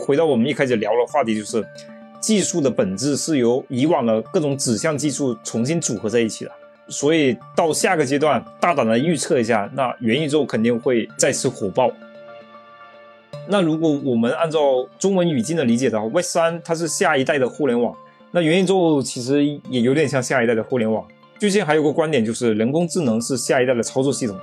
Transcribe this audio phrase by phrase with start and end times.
[0.00, 1.64] 回到我们一开始聊的话题，就是
[2.20, 6.50] 技术的本质是由以往的各种指向技术重新组合在一起的。
[6.88, 11.88] 所以到下个阶段，大胆的预测一下，那元宇宙肯定会再次火爆。
[13.46, 14.60] 那如果我们按照
[14.98, 17.94] 中文语境的理解的话，Web 三它是下一代的互联网，
[18.32, 21.06] 那元宇宙其实也有点像下一代的互联网。
[21.38, 24.36] 最近还有个观点就是，人工智能是下一代的操作系统。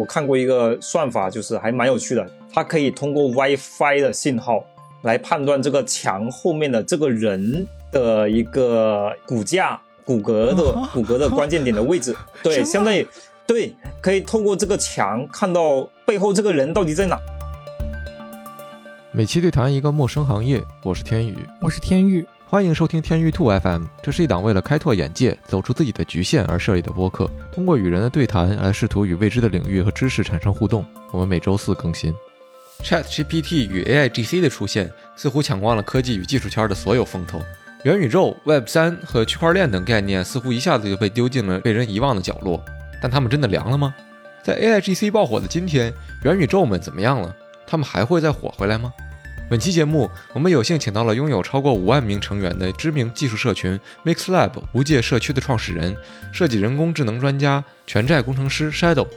[0.00, 4.64] 我看过一个算法，就是还蛮有趣的，它可以通过 WiFi 的信号
[5.02, 7.66] 来判断这个墙后面的这个人。
[7.92, 13.04] 的一个骨架、骨骼的骨骼的关键点的位置， 对，相当于
[13.44, 17.18] 对，可以透过这个墙看到背后这个人到底在哪。
[19.10, 23.84] 每期对谈一个陌生行业，我是天宇，我是天宇，欢迎收听天宇兔 FM。
[24.02, 30.84] 这是一档为了开拓眼界、走出自己的局限而设立的播客，通过与人的对谈来试图与未知的领域和知识产生互动。
[31.12, 32.12] 我们每周四更新。
[32.82, 37.40] ChatGPT 与 AIGC 的出现，似乎抢光了科技与技术圈的所有风头。
[37.84, 42.60] 元宇宙、Web 三和区块链等概念似乎一下子就被丢进了被人遗忘的角落，
[43.00, 43.94] 但他们真的凉了吗？
[44.42, 47.32] 在 AIGC 爆火的今天，元宇宙们怎么样了？
[47.64, 48.92] 他们还会再火回来吗？
[49.50, 55.96] 本期节目，我们有幸请到了拥有超过五万名成员的知名技术社群 MixLab 无界社区的创始人、
[56.32, 59.08] 设计人工智能专家、全债工程师 Shadow。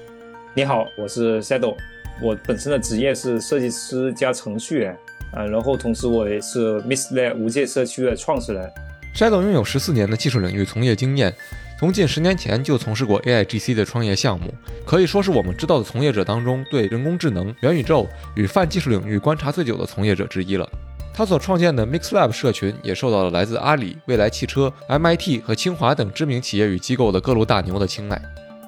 [0.56, 1.78] 你好，我是 Shadow，
[2.20, 4.98] 我本身的职业是设计师加程序员。
[5.32, 8.68] 啊，然后同时我也是 MissLab 无界社区的创始人。
[9.16, 11.32] Shadow 拥有十四年的技术领域从业经验，
[11.80, 14.54] 从近十年前就从事过 AIGC 的创业项目，
[14.86, 20.70] 可以说是我们知道的从业者当中对人工智能、元宇宙与泛技术领域观察最久的从业者之一了。
[21.14, 28.22] 他所创建的 MixLab 社群也受到了来自阿里、未来汽车、MIT 和清华等知名企业与机构的各路大牛的青睐。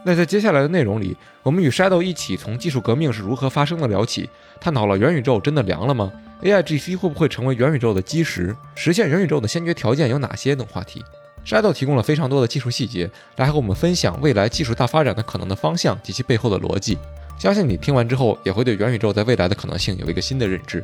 [0.03, 6.11] 那在接下来的内容里，我们与 Shadow 一起从技术革命是如何发生的聊起，探讨了元宇宙真的凉了吗
[6.43, 8.55] ？AIGC 会不会成为元宇宙的基石？
[8.75, 11.03] 实现元宇宙的先决条件有哪些等话题
[11.45, 16.97] ？Shadow 提供了非常多的技术细节，来和我们分享未来技术大发展的可能的方向及其背后的逻辑。
[17.37, 20.83] 相信你听完之后，也会对元宇宙在未来的可能性有一个新的认知。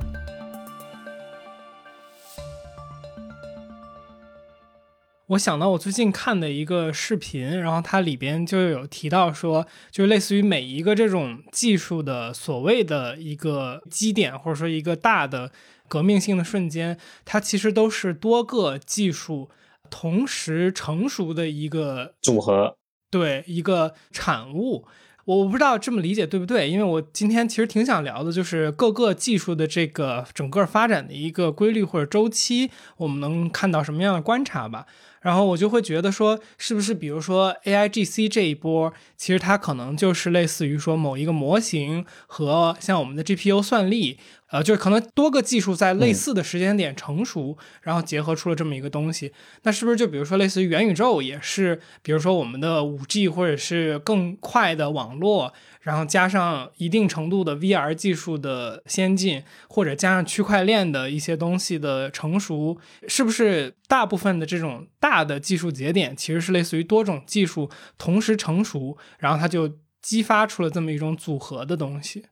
[5.27, 15.49] 我想到我最近看的一个视频，然后它里边就有提到说，就类似于每一个这种技术的所谓的一个基点，或者说一个大的
[15.87, 19.49] 革命性的瞬间，它其实都是多个技术
[19.91, 22.75] 同时成熟的一个组合，
[23.11, 24.87] 对一个产物。
[25.25, 34.87] 我不知道这么理解对不对，因为我今天其实挺想聊的，就是各个技术的这个整个发展的一个规律或者周期，我们能看到什么样的观察吧。
[35.21, 44.17] 然后我就会觉得说，是不是比如说 A I G C 这一波，其实它可能就是类似于说某一个模型和像我们的 G P U 算力，
[44.49, 49.31] 呃，就是可能多个技术在类似的时间点成熟，然后结合出了这么一个东西。
[49.63, 55.53] 那是不是就比如说类似于元宇宙，也是比如说我们的五 G 或者是更快的网络？
[55.81, 62.77] 然后加上一定程度的 VR 技术的先进，或者加上区块链的一些东西的成熟，
[63.07, 72.25] 是不是大部分的这种大的技术节点，其实是类似于多种技术同时成熟，然后它就激发出了这么一种组合的东西？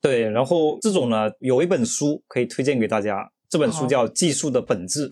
[0.00, 5.10] 对，然后这种呢，有一本书可以推荐给大家，这本书叫《技术的本质》。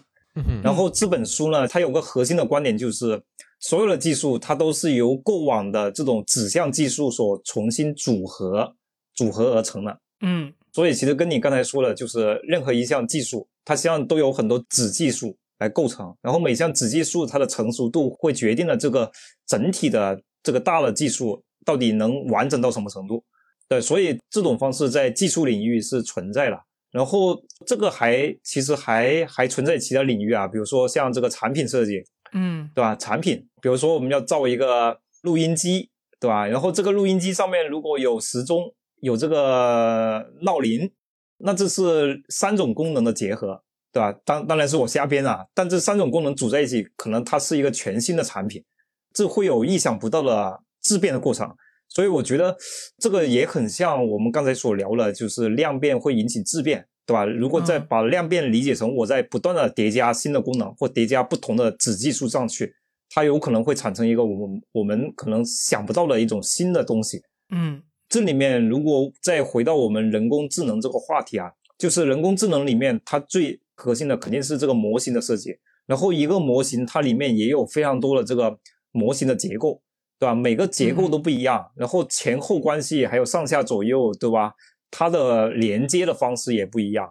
[0.62, 3.22] 然后这本书呢，它有个核心的观点就是。
[3.62, 8.75] 所有的技术，它都是由过往的这种指向技术所重新组合、
[9.15, 10.00] 组合而成的。
[10.21, 19.09] 嗯，所以其实跟你刚才说的，就是任何一项技术，它实际上都有很多子技术来构成，然后每项子技术它的成熟度会决定了这个
[19.47, 23.25] 整体的这个大的技术到底能完整到什么程度。
[23.69, 26.59] 对，所以这种方式在技术领域是存在的。
[26.91, 32.05] 然后这个还其实还还存在其他领域啊，比如说像这个产品设计。
[32.32, 32.97] 嗯，对吧？
[32.97, 36.47] 产品，比如说我们要造一个录音机，对吧？
[36.47, 40.90] 然后这个录音机上面如果有时钟，有这个闹铃，
[41.38, 43.62] 那这是三种功能的结合，
[43.93, 44.12] 对吧？
[44.25, 48.64] 当当然是我瞎编啊，但这三种功能组在一起，可能它是一个全新的产品，
[49.12, 51.55] 这会有意想不到的质变的过程。
[51.88, 52.56] 所以我觉得
[52.99, 56.87] 这个也很像我们刚才所聊的，就是量变会引起质变。
[57.04, 57.25] 对吧？
[57.25, 62.75] 如果再把量变理解成我在不断的叠加新的功能或叠加不同的子技术上去，
[63.10, 67.22] 它有可能会产生一个我们我们可能想不到的一种新的东西。
[67.50, 75.58] 嗯，这里面如果再回到我们人工智能这个话题啊，就是人工智能里面它最核心的肯定是这个模型的设计。
[75.87, 78.56] 然后一个模型它里面也有非常多的这个
[78.93, 79.82] 模型的结构，
[80.19, 80.34] 对吧？
[80.34, 84.55] 每个结构都不一样，然后前后关系还有上下左右，对吧？
[84.93, 87.11] 它的连接的方式也不一样。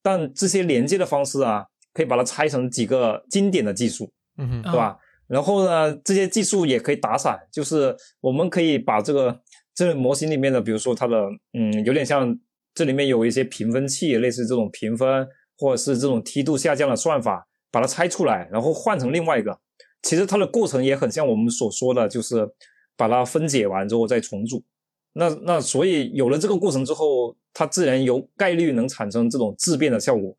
[0.00, 4.98] 但这些连接的方式啊，可以把它拆成几个经典的技术，嗯哼，对吧？
[5.28, 9.40] 然后呢，这些技术也可以打散，就是我们可以把这个
[9.74, 12.38] 这个模型里面的，比如说它的，嗯，有点像
[12.74, 15.26] 这里面有一些评分器，类似这种评分
[15.56, 19.58] 或者是这种梯度下降的算法，把它拆出来，然后换成另外一个。
[20.02, 22.46] 其实它的过程也很像我们所说的，就是
[22.96, 24.62] 把它分解完之后再重组。
[25.14, 30.34] 那那所以有了这个过程之后，它自然有概率能产生这种质变的效果。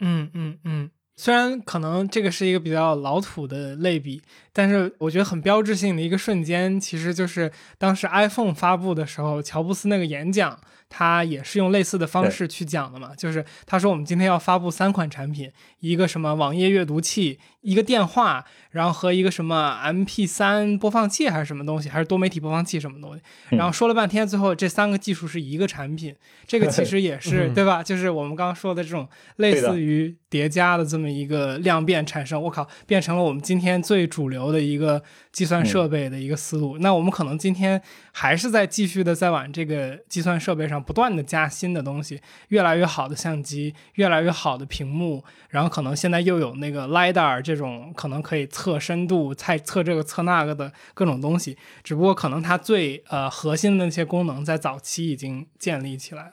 [0.00, 0.90] 嗯嗯嗯。
[1.16, 4.22] 虽然可能这个是一个比较老土的类比，
[4.52, 10.56] 但是我觉得很标志性的一个瞬间，其实就是当时 iPhone 发布的时候，乔布斯那个演讲，
[10.88, 13.14] 他也是用类似的方式去讲的嘛。
[13.16, 15.50] 就是他说我们今天要发布三款产品，
[15.80, 23.22] 一个什么网页阅读器，一个电话，然后和一个什么 MP3 播放器还是什么东西，还是多媒体播放器什么东西。
[23.50, 26.14] 然后说了半天，最后这三个技术是一个产品。
[26.46, 27.82] 这个其实也是 对吧？
[27.82, 29.06] 就是我们刚刚说的这种
[29.36, 31.08] 类似于叠加的这么。
[31.08, 35.02] 一个量变产生，我靠，变成了我们今天最主流的一个
[35.32, 36.78] 计算设备的一个思路。
[36.78, 37.80] 那我们可能今天
[38.20, 51.56] 还是在继续的在往这个计算设备上不断的加新的东西，越来越好的相机，越来越好的屏幕，然后可能现在又有那个 lidar 这种可能可以测深度、测测这个测那个的各种东西。
[51.84, 56.32] 只不过可能它最呃核心的那些功能在早期已经建立起来了。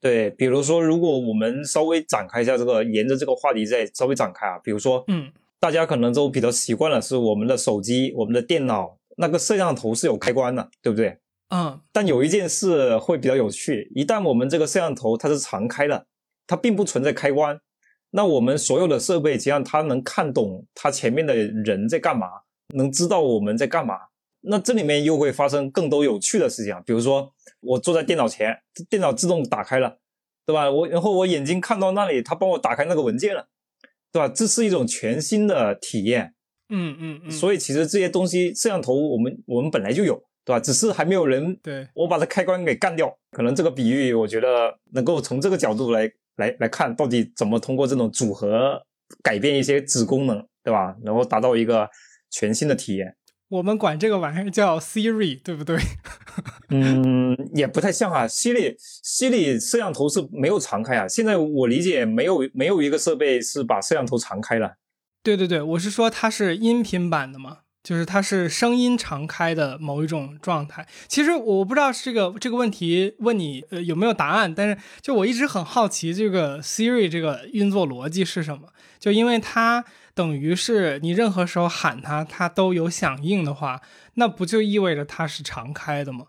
[0.00, 11.18] 对，比如说，如果我们稍微展开一下这个，沿着这个话题再稍微展开啊，比如说，嗯，大家可能都比较习惯了，是我们的手机、我们的电脑那个摄像头是有开关的，对不对？
[11.48, 11.80] 嗯。
[11.92, 16.06] 但有一件事会比较有趣，一旦我们这个摄像头它是常开的，
[16.46, 17.60] 它并不存在开关，
[18.10, 22.28] 那我们所有的设备实际上它能看懂它前面的人在干嘛，
[22.74, 23.94] 能知道我们在干嘛。
[24.46, 28.54] 那这里面又会发生更多有趣的事情，比如说我坐在电脑前，
[28.90, 29.98] 电脑自动打开了，
[30.44, 30.70] 对吧？
[30.70, 33.48] 我然后我眼睛看到那里，它帮我打开那个文件了，
[34.12, 34.28] 对吧？
[34.28, 36.34] 这是一种全新的体验。
[36.68, 37.30] 嗯嗯嗯。
[37.30, 40.60] 所以其实这些东西，摄像头我们我们本来就有，对吧？
[40.60, 43.16] 只是还没有人对我把它开关给干掉。
[43.30, 48.84] 可能这个比喻，我觉得能够从这个角度来来来看，到底怎么通过这种组合
[49.22, 50.96] 改变一些子功能，对吧？
[51.02, 51.88] 然后达到一个
[52.30, 53.16] 全新的体验。
[53.48, 55.78] 我们管这个玩意儿叫 Siri，对不对？
[56.70, 58.26] 嗯，也不太像啊。
[58.26, 61.06] Siri，Siri 摄像头是没有常开啊。
[61.06, 64.76] 现在我理解没有没有一个设备是把摄像头常开了。
[65.22, 70.84] 对对对，我是说它是音频版的嘛，就是它是声音常开的某一种状态。
[71.06, 79.84] 其实我不知道这个这个问题问你呃有没有答案，但是就我一直很好奇这个 Siri 这个运作逻辑是什么，就因为它。
[80.16, 83.82] 等于是你任何时候喊它，它都有响应的话，
[84.14, 86.26] 那不就意味着它是常开的吗？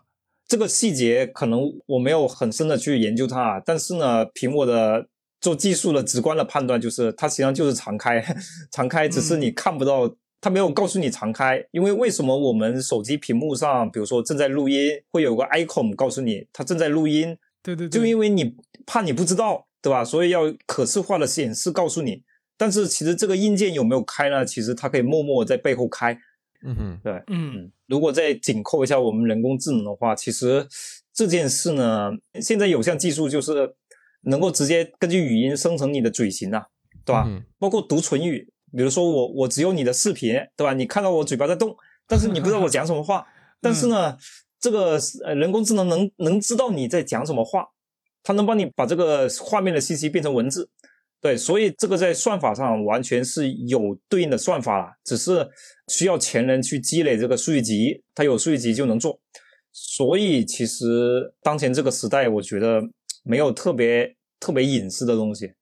[0.48, 5.06] 这个细节可能我没有很深的去研究它，但是呢，凭我的
[5.40, 8.20] 做技术的直观的判断，就是它实际上就是常开，
[8.72, 10.12] 常开，只是你看不到，
[10.46, 11.66] 它没有告诉你常开。
[11.72, 17.36] 因为为什么我们手机屏幕上，比如说正在录音，会有个 icon 告诉你它正在录音？
[17.64, 18.54] 对对对，就因为你
[18.86, 20.04] 怕你不知道，对吧？
[20.04, 22.22] 所以要可视化的显示告诉你。
[22.56, 24.46] 但是其实这个硬件有没有开呢？
[24.46, 26.16] 其实它可以默默在背后开。
[26.64, 30.64] 嗯哼，对，嗯，如果再紧扣一下我们人工智能的话，其实
[31.12, 33.74] 这件事呢，现在有项技术就是
[34.22, 36.66] 能够直接根据语音生成你的嘴型啊，
[37.04, 37.28] 对吧？
[37.58, 40.72] 包括读唇语，比如说我我只有你的视频，对吧？
[40.72, 43.26] 你看到我嘴巴在动，但是你不知道我讲什么话。
[43.60, 44.16] 但是呢，
[44.60, 47.66] 这个呃人工智能能能知道你在讲什么话，
[48.22, 50.68] 它能帮你把这个画面的信息变成文字。
[51.20, 55.48] 对，所以这个在算法上完全是有对应的算法了，只是
[55.88, 59.18] 需要前人去积累这个数据集，它有数据集就能做。
[59.72, 62.82] 所以其实当前这个时代，我觉得
[63.24, 65.52] 没有特别特别隐私的东西，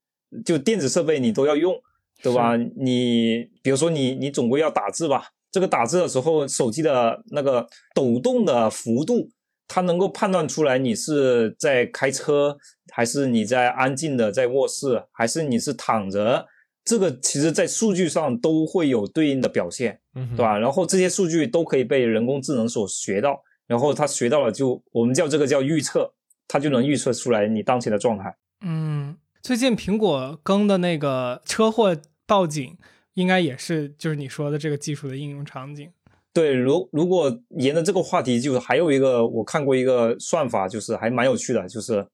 [0.45, 1.73] 就电子设备你都要用，
[2.21, 2.55] 对吧？
[2.75, 9.29] 你比如说你你总归要打字吧，这个打字的时候，手机的那个抖动的幅度。
[9.67, 12.55] 它能够判断出来你是在开车，
[12.93, 16.45] 还是你在安静的在卧室，还是你是躺着，
[16.83, 20.55] 这个其实在数据上都会有对应的表现，对吧？
[20.59, 26.13] 然后这些数据都可以被人工智能所学到，然后它学到了就我们叫这个叫预测，
[26.47, 28.35] 它就能预测出来你当前的状态。
[28.63, 32.75] 嗯，最近苹果更的那个车祸报警，
[33.13, 35.91] 应该也是就是你说的这个技术的应用场景。
[36.33, 42.07] 对，如如果沿着这个话题，就是还有一个我看过一个算法，就是还蛮有趣的，就是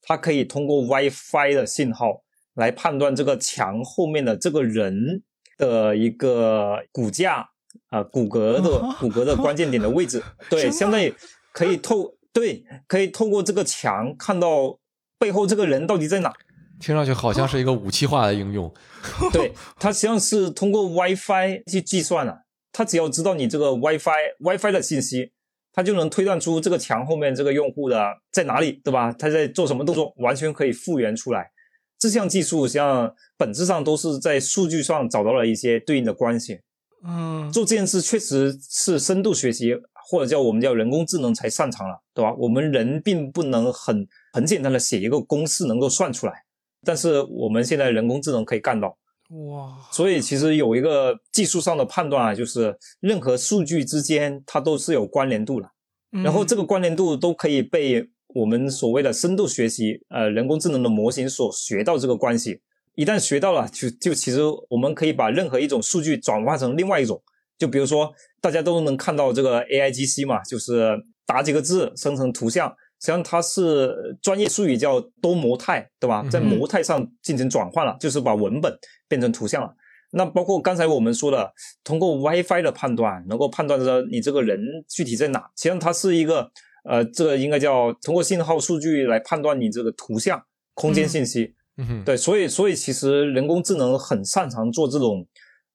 [0.00, 2.22] 它可以通过 WiFi 的信号
[2.54, 5.22] 来判断这个墙后面的这个人
[5.58, 7.50] 的一个骨架
[7.90, 10.22] 啊骨骼的骨骼的关键点的位置。
[10.48, 11.14] 对，相当于
[11.52, 14.78] 可以透对可以透过这个墙看到
[15.18, 16.32] 背后这个人到底在哪？
[16.80, 18.72] 听上去好像是一个武器化的应用。
[19.32, 22.44] 对，它实际上是通过 WiFi 去计算的。
[22.72, 25.32] 它只要知道你这个 WiFi WiFi 的信息，
[25.72, 29.12] 它就能推断出这个墙后面这个用户的在哪里，对吧？
[29.12, 31.50] 他在做什么动作，完全可以复原出来。
[31.98, 36.60] 这项技术实际上本质上都是在数据上找到了一些对应的关系。
[37.04, 39.74] 嗯，做这件事确实是深度学习，
[40.08, 42.32] 或者叫我们叫人工智能才擅长了，对吧？
[42.38, 46.44] 我们人并不能很很简单的写一个公式能够算出来，
[46.84, 48.96] 但是我们现在人工智能可以干到。
[49.30, 55.70] 哇，所以其实有一个技术上的判断啊，就是任何数据之间它都是有关联度的，
[56.10, 62.60] 然后这个关联度都可以被我们所谓的深度学习呃人工智能的模型所学到这个关系。
[62.96, 67.22] 一旦学到了，就就其实我们可以把任何一种数据转化成另外一种，
[67.56, 72.74] 就比如说大家都能看到这个 AIGC 嘛，就是打几个字生成图像。
[73.00, 76.22] 实际上它是专业术语叫多模态，对吧？
[76.30, 78.78] 在模态上进行转换了，就是把文本
[79.08, 79.74] 变成图像了。
[80.12, 81.52] 那包括刚才我们说的，
[81.82, 85.38] 通过 WiFi 的判断，能够判断着你这个人具体在哪。
[85.56, 86.50] 实际上它是一个，
[86.84, 90.42] 呃，这个应该叫通过信号数据来判断你这个图像
[90.74, 91.54] 空间信息。
[91.76, 95.26] 嗯哼，对，所以所以其实人工智能很擅长做这种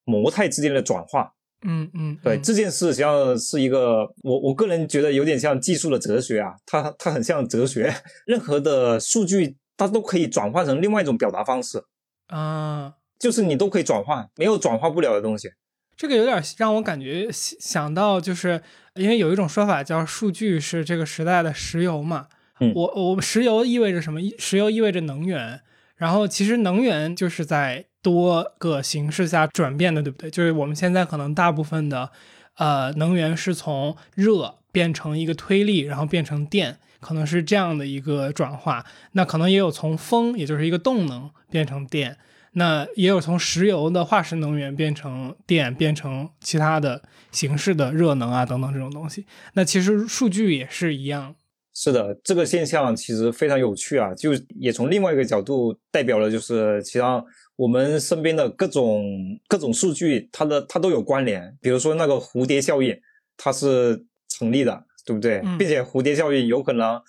[0.04, 1.34] 模态之间的转化。
[1.68, 7.92] 嗯嗯，对这件事，实际上是一个我我个人觉得有点像技术的哲学啊，它它很像哲学，
[8.28, 11.84] 任何的数据它都可以转换成另外一种表达方式
[12.28, 15.50] 啊，就是你都可以转换，没有转化不了的东西。
[15.98, 18.62] 这个有点让我感觉想到，就是
[18.94, 22.28] 因为有一种说法叫数据是这个时代的石油嘛，
[22.60, 24.20] 嗯，我我石油意味着什么？
[24.38, 25.62] 石油意味着能源，
[25.96, 27.86] 然后其实能源就是在。
[28.06, 30.30] 多个形式下转变的，对不对？
[30.30, 32.12] 就是我们现在可能大部分的，
[32.58, 38.86] 呃，能源是从热变成一个推力，然后变成电，可能是这样的一个转化。
[39.14, 42.16] 那可能也有从风，也就是一个动能变成电，
[42.52, 49.26] 那也有从石油的化石能源变成电，变成其他的形式的热能啊等等这种东西。
[49.54, 51.34] 那其实数据也是一样。
[51.74, 57.26] 是的，这个现象其实非常有趣啊，就也从另外一个角度代表了，就是其他。
[57.56, 61.58] 我们身边的各种各种数据，它的它都有关联。
[61.62, 63.00] 比如说那个蝴蝶效应，
[63.38, 65.42] 它是成立的，对不对？
[65.58, 67.02] 并且蝴蝶效应有可能，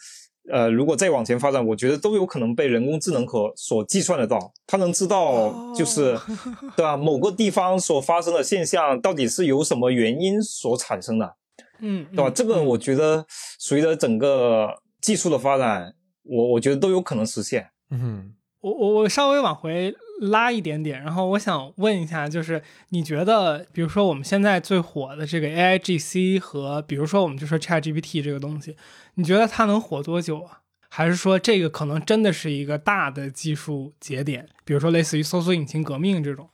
[0.48, 4.52] 呃，如果再往前发展，我觉得都有可能被人工智能可所计算得到。
[4.66, 6.16] 它能知道，就是
[6.76, 6.94] 对吧？
[6.98, 11.34] 某个地方所发生的现象到底是由什么原因所产生的？
[11.80, 12.30] 嗯，对吧？
[12.30, 13.26] 这个我觉得
[13.58, 14.68] 随着整个
[15.00, 17.70] 技术的发展，我我觉得都有可能实现。
[17.90, 18.32] 嗯。
[18.60, 28.76] 我我我稍微往回拉一点点，然后我想问一下，就是你觉得，比如说我们现在最火的这个 A I G C 和，比如说我们就说 Chat G P T 这个东西，
[29.14, 30.60] 你觉得它能火多久啊？
[30.88, 36.48] 还是说这个可能真的是一个大的技术节点，比如说类似于搜索引擎革命这种？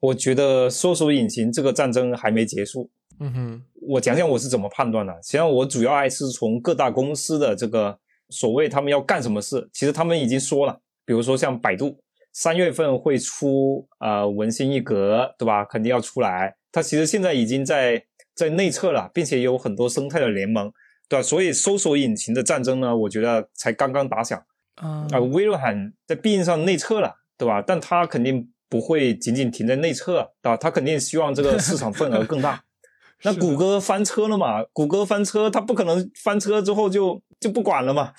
[0.00, 2.90] 我觉得搜索引擎这个战争还没结束。
[3.20, 5.12] 嗯哼，我讲讲我是怎么判断的。
[5.22, 7.98] 实际上，我主要还是从各大公司的这个
[8.30, 10.80] 所谓他们要干什么事，其实他们已经说了。
[11.06, 11.98] 比如说像百度，
[12.34, 15.64] 三月份会出呃文心一格，对吧？
[15.64, 16.56] 肯定要出来。
[16.72, 20.72] 它其实现在已经在在内测了，并且有很多生态的联盟，
[21.08, 21.22] 对吧？
[21.22, 24.44] 所以搜索引擎的战争呢，我觉得才刚刚打响。
[24.74, 27.62] 啊，微软在毕竟上内测了，对吧？
[27.64, 30.56] 但它肯定不会仅仅停在内测，对吧？
[30.56, 32.64] 它肯定希望这个市场份额更大。
[33.22, 34.64] 那谷歌翻车了嘛？
[34.72, 38.12] 谷歌翻车，它不可能翻车之后就就不管了嘛？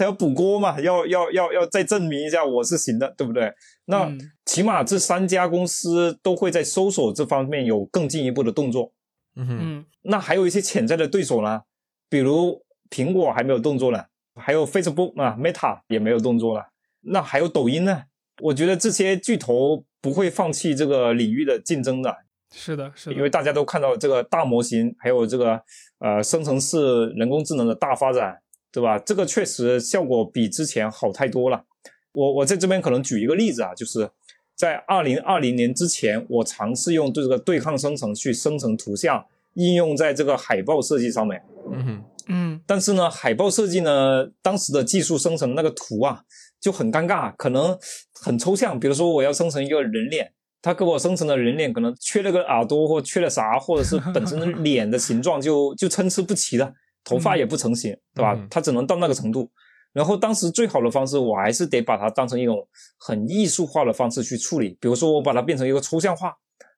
[0.00, 3.52] 他要补锅嘛，要要要要再证明一下我是行的，对不对？
[3.84, 4.10] 那
[4.46, 8.94] 起码这三家公司都会在搜索这方面有更进一步的动作。
[9.36, 11.60] 嗯哼，那还有一些潜在的对手呢，
[12.08, 14.02] 比如苹果还没有动作呢，
[14.36, 16.68] 还有 Facebook 啊，Meta 也没有动作了。
[17.02, 18.04] 那还有抖音呢？
[18.40, 22.16] 我觉得这些巨头不会放弃这个领域的竞争的。
[22.54, 25.60] 是的，是的，因为大家都看到这个大模型，还有这个
[25.98, 28.40] 呃生成式人工智能的大发展。
[28.72, 28.98] 对吧？
[28.98, 31.64] 这个确实效果比之前好太多了。
[32.12, 34.10] 我我在这边可能举一个例子啊，就是
[34.54, 39.24] 在二零二零年之前，我尝试用这个对抗生成去生成图像，
[39.54, 41.42] 应用在这个海报设计上面。
[41.72, 42.60] 嗯哼，嗯。
[42.66, 46.24] 但是呢，海报设计呢，当时的技术生成那个图啊
[46.60, 47.78] 就很尴尬，可能
[48.12, 48.78] 很抽象。
[48.78, 56.74] 比如说我要生成一个人脸，他给我生成的人脸可能缺了个耳朵或缺了啥，或者是本身脸的形状就就参差不齐的。
[57.04, 58.38] 头发也不成型，对吧？
[58.50, 59.50] 它只能到那个程度。
[59.92, 62.66] 然后当时最好的方式，我还是得把它当成一种
[62.98, 64.76] 很艺术化的方式去处理。
[64.80, 66.32] 比如说，我把它变成一个抽象画，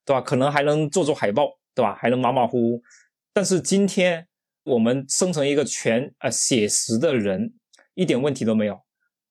[0.05, 0.21] 对吧？
[0.21, 1.95] 可能还能做做海报，对吧？
[2.00, 2.83] 还能马马虎虎。
[3.33, 4.26] 但是今天
[4.64, 7.52] 我们生成一个全呃写实的人，
[7.95, 8.79] 一点问题都没有。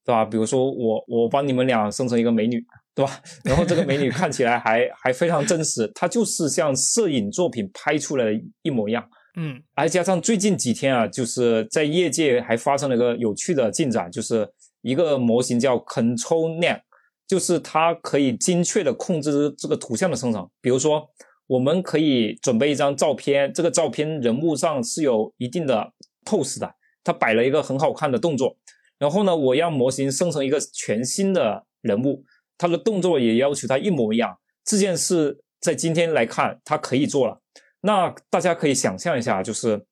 [0.04, 0.26] 对吧？
[0.26, 2.60] 比如说我我帮你们俩生成一个美女，
[2.96, 3.22] 对吧？
[3.46, 8.32] 然后这个美女看起来还还非常真实，她就是像摄影作品拍出来的
[8.64, 9.08] 一模一样。
[9.36, 14.50] 嗯还加上最近几天啊，就是在业界还发生了一个有趣的进展，就是
[14.82, 16.82] 一个模型叫 Control Net，
[17.28, 20.50] 就是它可以精确的控制这个图像的生成。
[20.60, 21.10] 比如说，
[21.48, 25.94] 我们可以准备一张照片，这个照片人物上是有一定的
[26.26, 28.58] pose 的，它摆了一个很好看的动作。
[29.00, 32.24] 然后呢，我让模型生成一个全新的人物，
[32.58, 34.38] 它的动作也要求它一模一样。
[34.64, 37.41] 这件事在今天来看，它可以做了。
[37.82, 39.86] 那大家可以想象一下，就是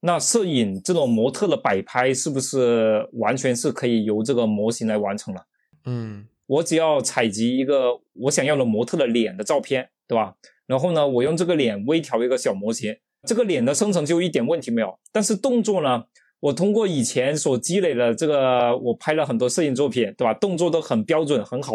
[0.00, 5.46] 那摄影这种模特的摆拍，是不是完全是可以由这个模型来完成了？
[5.86, 10.34] 嗯我只要采集一个我想要的模特的脸的照片，对吧？
[10.66, 12.94] 然后呢，我用这个脸微调一个小模型，
[13.26, 14.98] 这个脸的生成就一点问题没有。
[15.10, 16.04] 但是动作呢，
[16.40, 20.34] 我通过以前所积累的这个，我拍了很多摄影作品，对吧？
[20.34, 21.74] 动作都很标准，很好。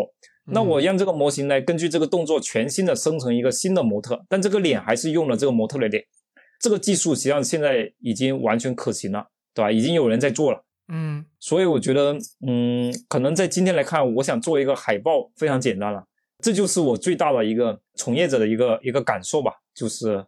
[0.51, 6.03] 那我让这个模型来根据这个动作全新的生成一个新的模特，但这个脸还是用了这个模特的脸。
[6.59, 9.71] 这个技术实际上现在已经完全可行了，对吧？
[9.71, 10.65] 已经有人在做了。
[10.91, 16.03] 嗯所以我觉得，嗯，可能在今天来看，我想做一个海报非常简单了，
[16.43, 19.53] 这就是我最大的一个从业者的一个一个感受吧。
[19.73, 20.25] 就是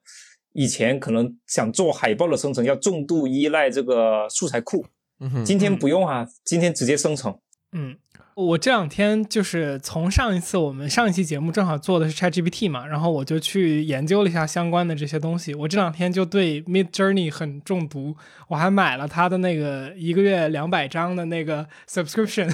[0.54, 4.86] 以前可能想做海报的生成要重度依赖这个素材库，
[5.20, 7.38] 嗯今天不用啊，今天直接生成。
[7.74, 7.98] 嗯，
[8.42, 15.54] 我这两天就是从上一次我们上一期节目正好做的是 ChatGPT 嘛，然后我就去研究了一下相关的这些东西。
[15.54, 18.16] 我这两天就对 Mid Journey 很中毒，
[18.48, 22.52] 我还买了他的那个一个月两百张的那个 subscription，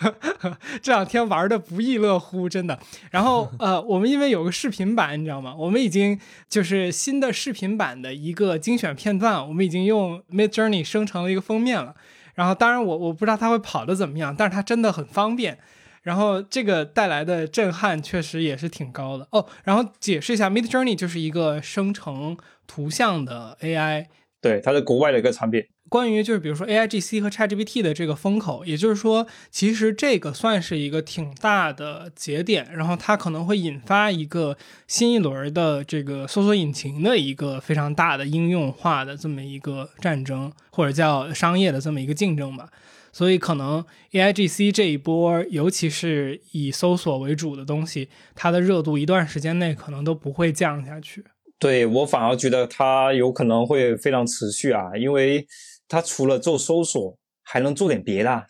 [0.82, 2.78] 这两天玩的不亦乐乎，真的。
[3.10, 5.54] 然后呃，我们因为有个视频版，你知道吗？
[5.56, 6.18] 我们已经
[6.48, 11.94] 就是新的视频版的一个精选片段，我们已经用 Mid Journey 生成了一个封面了。
[12.36, 15.58] 然后当然我我不知道它会跑的怎么样，但是它真的很方便。
[16.02, 19.44] 然后这个带来的震撼确实也是挺高的哦。
[19.64, 22.36] 然后解释一下，Mid Journey 就是一个生成
[22.68, 24.06] 图像的 AI。
[24.40, 25.64] 对，它是国外的一个产品。
[25.88, 34.56] 关于就是比如说 AIGC 和 ChatGPT 的这个风口，也就是说，其实这个算是一个挺大的节点，然后它可能会引发一个
[34.88, 42.68] 新一轮的这个搜索引擎的一个非常大的应用化的这么一个战争，或者叫商业的这么一个竞争吧。
[43.12, 51.24] 所以可能 AIGC 这一波，尤其是以搜索为主的东西，它的热度一段时间内可能都不会降下去。
[51.58, 55.46] 对我反而觉得它有可能会非常持续啊，因为
[55.88, 58.46] 它除了做搜索，还能做点别的，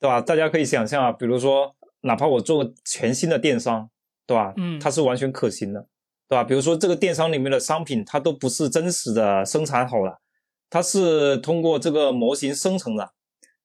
[0.00, 0.20] 对吧？
[0.20, 3.88] 大家可以想象啊，比如说，哪怕我做个全新的电商，
[4.26, 4.52] 对吧？
[4.56, 5.86] 嗯它是完全可行的，
[6.28, 6.44] 对吧？
[6.44, 10.20] 比如说这个电商里面的商品，它都不是真实的生产好了，
[10.68, 13.12] 它是通过这个模型生成的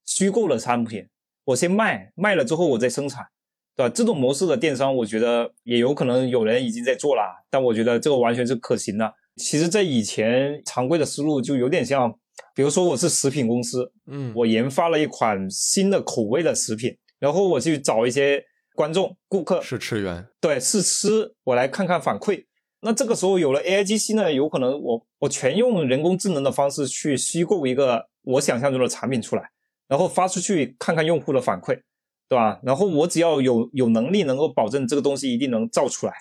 [0.06, 1.08] 虚构的产品，
[1.46, 3.28] 我先卖，卖了之后我再生产。
[3.76, 3.94] 对吧？
[3.96, 9.14] 这种模式的电商，我觉得也有可能有人已经在做了，但我觉得这个完全是可行的。
[9.38, 12.14] 其实，在以前常规的思路就有点像，
[12.56, 18.44] 比如说我是食品公司，嗯我研发了一款新的口味的食品，然后我去找一些
[18.76, 22.46] 观众、顾客，试吃员，对试吃，我来看看反馈。
[22.82, 29.50] 那这个时候有了 AIGC 呢，有可能我我全用人工智能的方式去虚构一个我想象中的产品出来，
[29.88, 31.82] 然后发出去看看用户的反馈。
[32.30, 32.60] 对吧？
[32.62, 36.14] 然后我只要有有能力能够保证这个东西一定能造出来，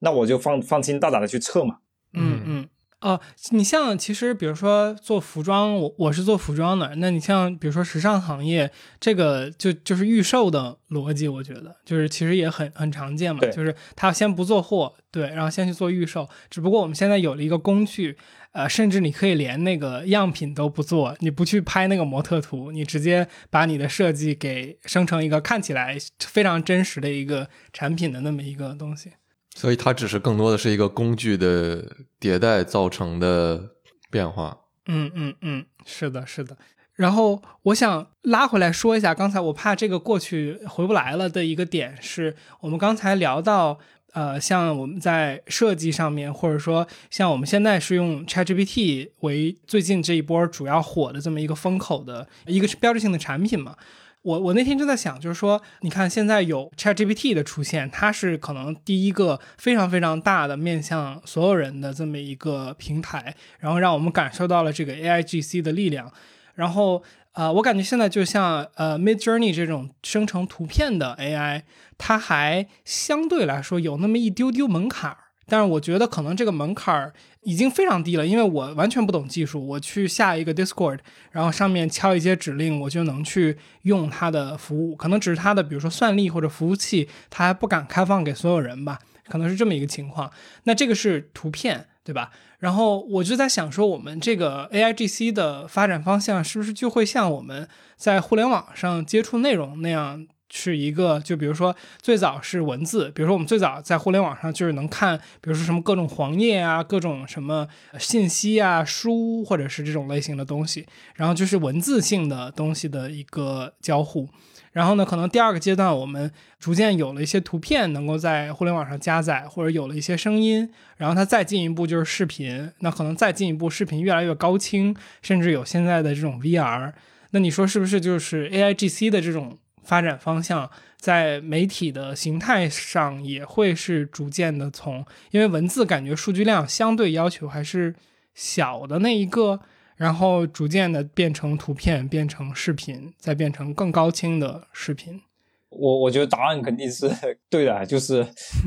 [0.00, 1.78] 那我就放放心大胆的去测嘛。
[2.12, 2.68] 嗯嗯。
[3.04, 18.16] 哦，你像其实比如说做服装，我我是做服装的，那你像比如说时尚行业，这个就就是预售的逻辑，我觉得就是其实也很很常见嘛，对就是他先不做货，对，然后先去做预售，只不过我们现在有了一个工具，
[18.52, 29.10] 呃，甚至你可以连那个样品都不做，你不去拍那个模特图，你直接把你的设计给生成一个看起来非常真实的一个产品的那么一个东西。
[29.54, 31.84] 所以它只是更多的是一个工具的
[32.20, 33.70] 迭代造成的
[34.10, 34.58] 变化。
[34.86, 36.56] 嗯嗯嗯，是的，是的。
[36.94, 43.78] 然后我想拉回来说一下，刚才我怕这个过去回不来了的一个点是，我们刚才聊到，
[44.12, 53.76] 呃，像我们在设计上面，或者说像我们现在是用 ChatGPT 为最近这一波主要火的这么一个风口的一个标志性的产品嘛。
[54.24, 66.10] 我我那天就在想，就是说，你看现在有 ChatGPT 的出现，它是可能第一个非常非常大的面向所有人的这么一个平台，然后让我们感受到了这个 AIGC 的力量。
[66.54, 71.64] 然后呃，我感觉现在就像呃 Mid Journey 这种生成图片的 AI，
[71.98, 75.14] 它还相对来说有那么一丢丢门槛。
[75.46, 80.98] 但是我觉得可能这个门槛儿已经非常低了，因为我完全不懂技术，我去下一个 Discord，
[81.32, 84.96] 然后上面敲一些指令，我就能去用它的服务。
[84.96, 90.30] 可能只是它的，比如说算力或者服务器，它还不敢开放给所有人吧，可能是这么一个情况。
[90.64, 92.30] 那这个是图片，对吧？
[92.60, 100.26] 然后我就在想说，我们这个 AIGC 的发展方向是不是就会像我们在互联网上接触内容那样？
[100.56, 107.66] 是一个，就比如说最早是文字，比如说我们最早在互联网上就是能看，比如说什么各种黄页啊，各种什么
[107.98, 110.86] 信息啊、书或者是这种类型的东西，
[111.16, 114.28] 然后就是文字性的东西的一个交互。
[114.70, 126.92] 然后呢，可能第二个阶段我们逐渐有了一些图片能够在互联网上加载，或者有了一些声音，然后它再进一步就是视频，那可能再进一步视频越来越高清，甚至有现在的这种 VR。
[127.32, 129.58] 那你说是不是就是 AIGC 的这种？
[129.84, 137.94] 发展方向在媒体的形态上也会是逐渐的从，因为文字感觉数据量相对要求还是
[138.34, 139.60] 小的那一个，
[139.96, 145.20] 然后逐渐的变成图片，变成视频，再变成更高清的视频。
[145.68, 147.10] 我我觉得答案肯定是
[147.50, 148.24] 对的，就是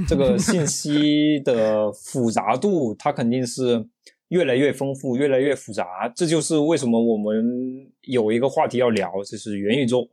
[0.07, 3.87] 这个信息的复杂度，它肯定是
[4.27, 6.11] 越来越丰富，越来越复杂。
[6.13, 10.07] 这就是为什么我们有一个话题要聊，就是元宇宙。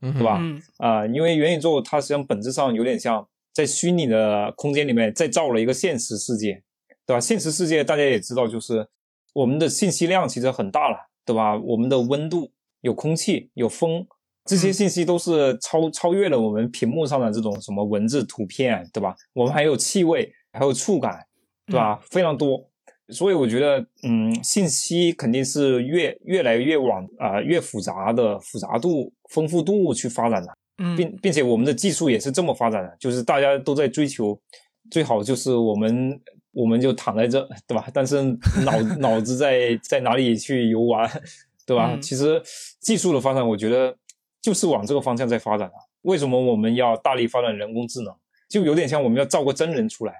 [0.00, 0.40] 对吧？
[0.78, 6.62] 啊，因为元宇宙它实际上本质上有点像在虚拟的空间里面再造了一个现实世界，
[7.04, 7.20] 对吧？
[7.20, 8.86] 现实世界大家也知道，就是
[9.34, 11.56] 我们的信息量其实很大了，对吧？
[11.56, 12.50] 我们的温度、
[12.82, 14.06] 有空气、有风，
[14.44, 19.14] 这些信息都是超超越了我们屏幕上的这种什么文字、图片，对吧？
[19.32, 21.26] 我们还有气味，还有触感，
[21.66, 22.00] 对吧？
[22.10, 22.70] 非常多。
[23.10, 34.38] 所以我觉得，嗯，信息肯定是越越来越往啊越复杂的复杂度、丰富度去发展的，嗯，并并且我们的技术也是这么发展的，就是大家都在追求，
[34.90, 36.20] 最好就是我们
[36.52, 37.86] 我们就躺在这，对吧？
[37.94, 38.22] 但是
[38.64, 41.10] 脑 脑子在在哪里去游玩，
[41.64, 41.98] 对吧？
[42.02, 42.42] 其实
[42.80, 43.96] 技术的发展，我觉得
[44.42, 45.74] 就是往这个方向在发展的。
[46.02, 48.14] 为什么我们要大力发展人工智能？
[48.48, 50.14] 就有点像我们要造个真人出来。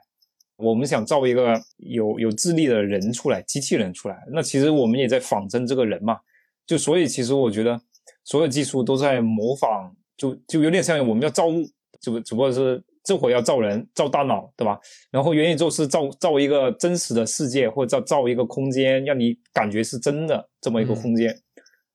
[0.58, 6.18] 我们想造一个有有智力的人出来，机器人出来，那其实我们也在仿真这个人嘛。
[6.66, 7.80] 就所以，其实我觉得
[8.24, 11.62] 所有技术都在模仿，就就有点像我们要造物，
[12.00, 14.78] 只不只不过是这会要造人、造大脑，对吧？
[15.10, 21.34] 然后元宇宙是造造一个真实的世界，或者造造一个空间，让你感觉是真的这么一个空间。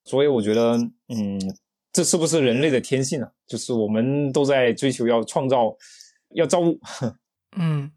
[0.05, 0.77] 所以我觉得，
[1.09, 1.39] 嗯，
[1.91, 3.27] 这是不是人类的天性呢？
[3.45, 5.75] 就是我们都在追求要创造，
[6.33, 6.79] 要造物。
[7.59, 7.91] 嗯。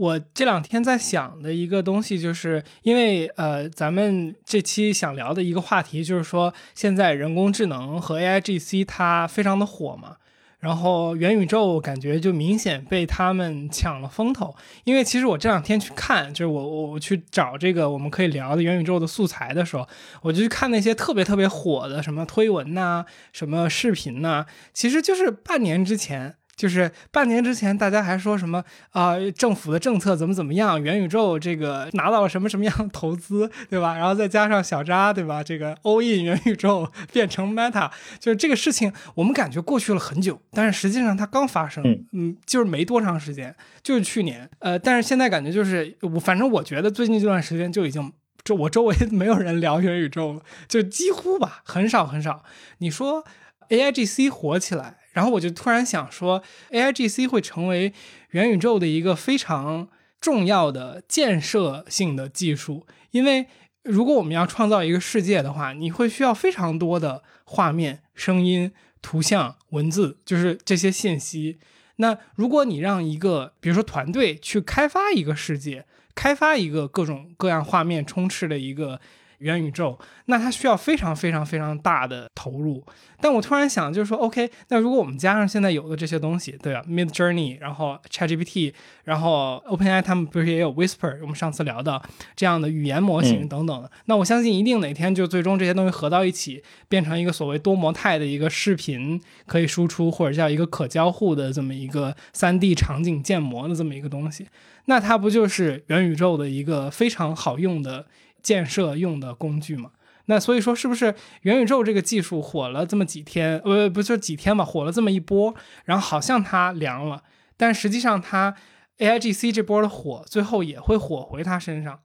[0.00, 10.16] 我这两天在想的一个东西，就是因为呃，咱们这期想聊的一个话题，就是说现在人工智能和 AIGC 它非常的火嘛，
[10.60, 14.56] 然后元宇宙感觉就明显被他们抢了风头。
[14.84, 19.86] 因为其实我这两天去看，就是我我我去找这个我们可以聊的元宇宙的素材的时候，
[20.22, 26.36] 我就去看那些特别特别火的什么推文呐，什么视频呐，其实就是半年之前。
[26.60, 29.14] 就是半年之前，大家还说什么啊？
[29.34, 30.80] 政府的政策怎么怎么样？
[30.82, 33.96] 元宇宙这个拿到了什么什么样的投资，对吧？
[33.96, 35.42] 然后再加上小扎，对吧？
[35.42, 44.46] 这个 all in 元宇宙 变成 Meta，就是这个事情，我们感觉过去了很久，但是实际上它刚发生，嗯，就是没多长时间，就是去年。
[44.58, 48.12] 呃，但是现在感觉就是我，反正我觉得最近这段时间就已经，
[48.44, 52.44] 就我周围没有人聊元宇宙了，就几乎吧，很少很少。
[52.78, 53.24] 你说
[53.70, 54.98] AIGC 火起来？
[55.12, 57.92] 然后我就突然想说，AIGC 会成为
[58.30, 59.88] 元宇宙的一个非常
[60.20, 63.46] 重要的建设性的技术，因为
[63.82, 68.70] 如果我们要创造一个世界的话，你会需要非常多的画面、声音、
[69.02, 71.58] 图像、文字，就是这些信息。
[71.96, 79.00] 那如果你让一个，比如说团队去开发一个世界，开发一个各种各样画面充斥的一个。
[79.40, 82.82] 元宇宙，那它需要非常非常非常大的投入。
[83.22, 88.72] 但我突然想，就是说，OK，那如果我们加上现在有的这些东西，对吧？Mid Journey，然后 ChatGPT，
[89.04, 91.18] 然后 OpenAI，他们不是也有 Whisper？
[91.20, 92.00] 我们上次聊的
[92.34, 93.90] 这样的语言模型等等的。
[94.06, 104.46] 那我相信，一定哪天就最终这些东西合到一起，变成一个所谓多模态的一个视频可以输出，或者叫一个可交互的这么一个三 D 场景建模的这么一个东西。
[104.86, 108.06] 那它不就是元宇宙的一个非常好用的？
[108.42, 109.90] 建设用的工具嘛，
[110.26, 117.22] 那所以说是不是元宇宙这个技术火了这么几天，呃，不就几天嘛，火了这么一波，然后好像它凉了，
[117.56, 118.54] 但实际上它
[118.98, 122.00] AIGC 这波的火，最后也会火回它身上。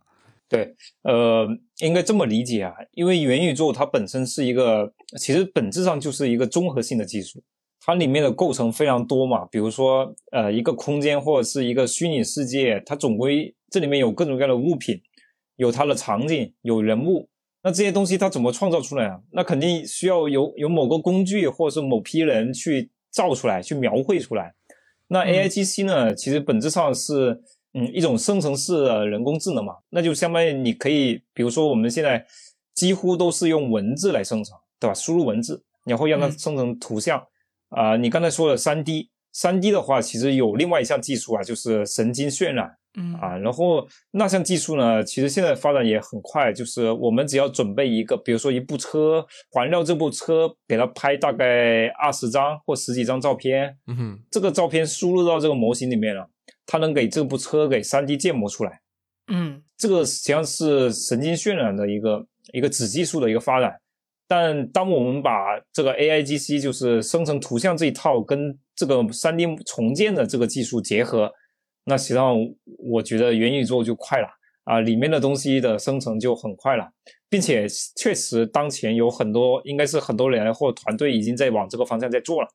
[0.48, 1.48] 对，呃，
[1.80, 7.44] 应该这么理解啊，因为元宇宙它本身是一个，其实本质上就是一个综合性的技术，
[7.82, 15.02] 它里面的构成非常多嘛，比如说呃一个空间或者是一个虚拟世界，它总归这里面有各种各样的物品，
[15.56, 17.30] 有它的场景，有人物，
[17.64, 19.20] 那这些东西它怎么创造出来啊？
[19.32, 24.54] 那肯定需要有有某个工具或者是某批人去造出来，去描绘出来。
[25.08, 27.42] 那 A I G C 呢，其实本质上是
[27.74, 32.26] 嗯一种生成式的人工智能嘛，那就相当于你可以，比如说我们现在
[32.74, 34.94] 几乎都是用文字来生成，对吧？
[34.94, 37.24] 输入文字，然后让它生成图像。
[37.70, 43.14] 啊，你刚才说的三 D，三 D 的话，其实有另外一项技术啊，就是神经渲染，嗯。
[43.16, 56.30] 啊，然后那项技术呢，其实现在发展也很快，就是我们只要准备一个，比如说一部车，环绕这部车，给它拍大概二十张或十几张照片，嗯哼，这个照片输入到这个模型里面了，
[56.66, 58.80] 它能给这部车给三 D 建模出来，
[59.28, 59.62] 嗯。
[59.78, 63.76] 这个实际上是神经渲染的一个一个子技术的一个发展。
[64.26, 71.32] 但当我们把这个 A I G C 就是生成图像这一套跟这个三 D 重建的这个技术结合，
[71.86, 72.36] 那实际上
[72.78, 74.28] 我觉得元宇宙就快了
[74.66, 76.90] 啊，里面的东西的生成就很快了，
[77.30, 82.48] 并且确实当前有很多应该是很多人或团队已经在往这个方向在做了，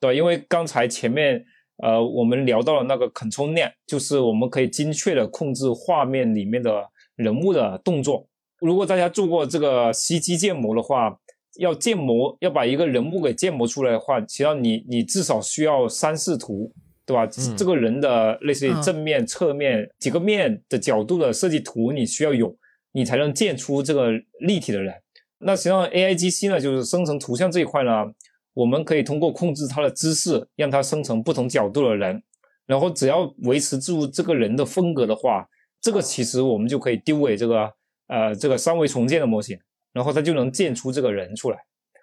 [0.00, 0.16] 对？
[0.16, 1.44] 因为刚才前面
[1.82, 6.84] 呃我们聊到了那个 Control n 就是我们可以精确的控制画面里面的
[7.16, 8.28] 人物的动作。
[8.60, 11.18] 如果大家做过这个 CG 建模的话，
[11.58, 16.72] 要建模要把一个人物给建模出来的话，其实你你至少需要三视图，
[17.06, 17.24] 对吧？
[17.38, 22.56] 嗯这个人的类似于嗯正面、侧面几个面的角度的设计图，你需要有，
[22.92, 24.94] 你才能建出这个立体的人。
[25.38, 28.06] 那实际上 A I G C 呢，就是生成图像这一块呢，
[28.54, 32.22] 我们可以通过控制它的姿势，让它生成不同角度的人，
[32.66, 35.46] 然后只要维持住这个人的风格的话，
[35.80, 37.70] 这个其实我们就可以丢给这个
[38.06, 39.58] 呃这个三维重建的模型，
[39.94, 41.58] 然后他就能建出这个人出来。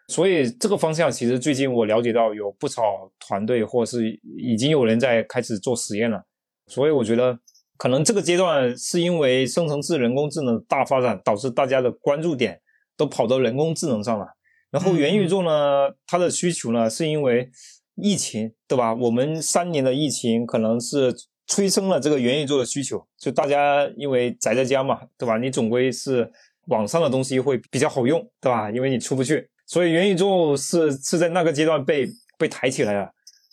[0.07, 2.81] 所以这个方向其实最近我了解到有不少
[3.19, 6.23] 团队或是已经有人在开始做实验了。
[6.67, 7.39] 所以我觉得
[7.77, 12.59] 可能这个阶段是因为生成式人工智能大发展，导致大家的关注点
[12.97, 14.25] 都跑到人工智能上了。
[14.69, 17.49] 然后元宇宙呢，它的需求呢是因为
[17.95, 18.93] 疫情，对吧？
[18.93, 21.13] 我们三年的疫情可能是
[21.47, 25.37] 催生了这个元宇宙的需求，就大家因为宅在家嘛，对吧？
[25.37, 26.31] 你总归是
[26.67, 28.69] 网上的东西会比较好用，对吧？
[28.71, 33.11] 因为你出不去，所以元宇宙是是在那个阶段被被抬起来了。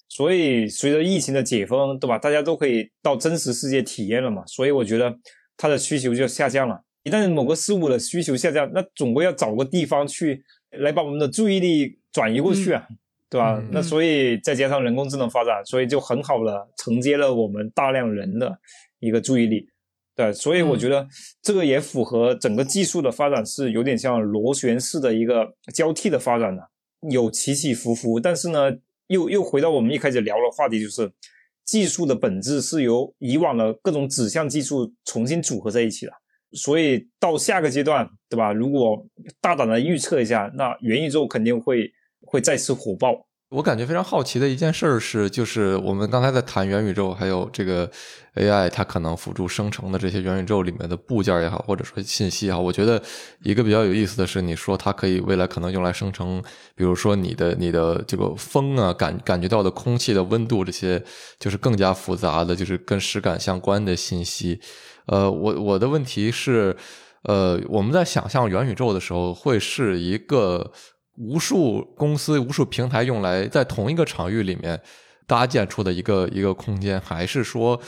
[0.09, 2.18] 所以随着疫情的解封，对吧？
[2.18, 5.14] 大家都可以到真实世界体验了嘛，所以我觉得
[5.57, 6.81] 它的需求就下降了。
[7.03, 12.87] 一旦某个事物的需求下降，那总归要找个地方去来把我们的注意力转移过去啊，
[13.29, 13.59] 对吧？
[13.59, 18.59] 嗯那所以再加上人工智能发展，所以就很好的承接了我们大量人的
[19.01, 19.68] 一个注意力。
[20.18, 21.07] 对，所以我觉得
[21.40, 26.61] 这个也符合整个技术的发展，是有点像螺旋式的一个交替的发展的，
[27.09, 28.18] 有起起伏伏。
[28.18, 28.68] 但是呢，
[29.07, 31.09] 又又回到我们一开始聊的话题，就是
[31.64, 36.12] 技术的本质是由以往的各种指向技术重新组合在一起的。
[36.50, 38.52] 所以到下个阶段，对吧？
[38.52, 39.07] 如果
[39.40, 43.27] 大胆的预测一下，那元宇宙肯定会会再次火爆。
[43.50, 47.90] 我感觉非常好奇的一件事儿是，就是我们刚才在谈元宇宙，还有这个
[48.34, 53.02] AI 它可能辅助生成的这些元宇宙里面的部件也好，或者说信息也好，我觉得
[53.42, 56.42] 一个比较有意思的是，你说它可以未来可能用来生成，
[56.74, 61.02] 比如说你的你的这个风啊，感感觉到的空气的温度这些，
[61.38, 64.61] 就是更加复杂的，就是跟实感相关的信息。
[65.06, 66.76] 呃，我我的问题是，
[67.22, 70.70] 呃，我们在想象元宇宙的时候，会是一个
[71.18, 74.81] 无数公司、无数平台用来在同一个场域里面
[75.26, 77.81] 搭建出的一个一个空间，还是说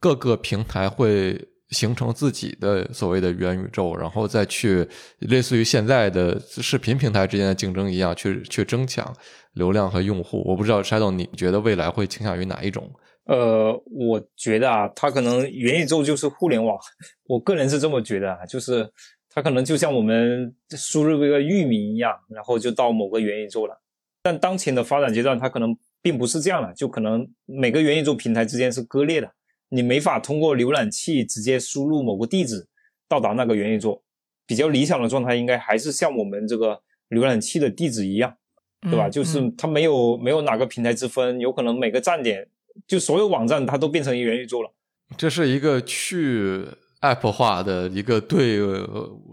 [0.00, 1.38] 各个平台会
[1.70, 9.14] 形成自己的所谓的元宇宙，然后再去类似于现在的视频平台之间的竞争一样，去去争抢
[9.52, 10.42] 流量和用户？
[10.46, 12.90] 我不知道 Shadow，你觉得未来会倾向于哪一种？
[13.26, 16.78] 呃，我觉得啊，它可能元宇宙就是互联网，
[17.26, 18.90] 我个人是这么觉得啊，就是
[19.30, 23.80] 它可能就像我们输入一个域名一样，然后就到某个元宇宙了。
[24.22, 29.32] 但当前的发展阶段，它可能并不是这样的，就可能每个元宇宙平台之间是割裂的，
[29.68, 32.66] 你没法通过浏览器直接输入某个地址
[33.08, 34.02] 到达那个元宇宙。
[34.46, 38.34] 比较理想的状态应该还是像我们这个浏览器的地址一样，
[38.80, 39.08] 对吧？
[39.08, 42.48] 嗯就是嗯它没有没有哪个平台之分，有可能每个站点
[42.86, 44.72] 就所有网站它都变成一元宇宙了。
[45.16, 46.64] 这是一个去
[47.00, 48.58] App 化的一个对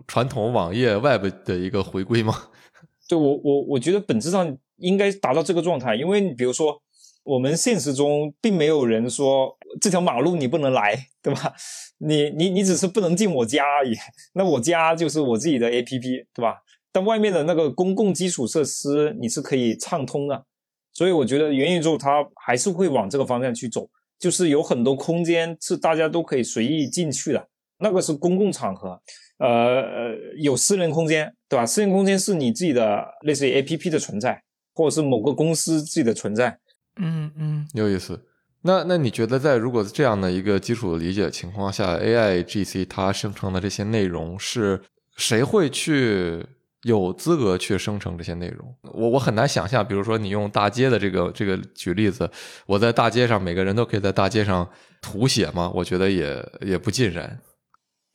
[0.07, 2.49] 传统网页 Web 的一个回归吗？
[3.09, 6.81] 对我我我觉得本质上应该达到这个状态，因为你比如说
[7.23, 11.53] 我们现实中并没有人说这条马路你不能来，对吧？
[11.99, 13.95] 你你你只是不能进我家而已，
[14.33, 16.57] 那我家就是我自己的 APP，对吧？
[16.91, 20.45] 但外面的那个公共基础设施你是可以畅通的，
[20.93, 27.47] 所以我觉得元宇宙它还是会往这个方向去走，就是有很多空间是大家都可以随意进去的，
[27.79, 28.99] 那个是公共场合，
[29.37, 31.65] 呃呃，有私人空间，对吧？
[31.65, 34.41] 私人空间是你自己的类似于 A P P 的存在，
[34.73, 36.57] 或者是某个公司自己的存在。
[36.97, 38.25] 嗯嗯，有意思。
[38.61, 44.81] 那那你觉得，在如果这样的一个基础的理解情况下，A I G C 它生成的这些内容是
[45.17, 46.43] 谁会去
[46.81, 48.75] 有资格去生成这些内容？
[48.93, 52.27] 我我很难想象，比如说你用大街的这个这个举例子，
[52.65, 54.67] 我在大街上，每个人都可以在大街上
[54.99, 55.71] 涂写吗？
[55.75, 57.39] 我觉得也也不尽然。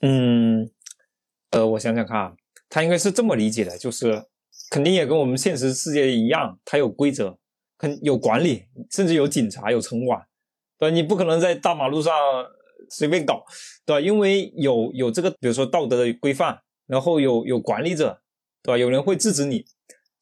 [0.00, 0.70] 嗯，
[1.50, 2.32] 呃，我想想看啊，
[2.68, 4.24] 他应该是这么理解的，就是
[4.70, 7.38] 肯定也跟我们现实世界一样，它有规则，
[7.76, 10.26] 肯有管理，甚至有警察、有城管。
[10.78, 12.14] 对，你不可能在大马路上
[12.88, 13.44] 随便搞，
[13.84, 14.00] 对吧？
[14.00, 18.22] 因为有有这个，比如说道德的规范，然后有有管理者，
[18.62, 18.78] 对吧？
[18.78, 19.66] 有人会制止你，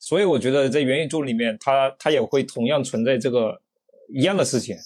[0.00, 3.62] 所以我觉得在元宇宙里面，它它也会同样存在这个
[4.12, 4.76] 一样的事情，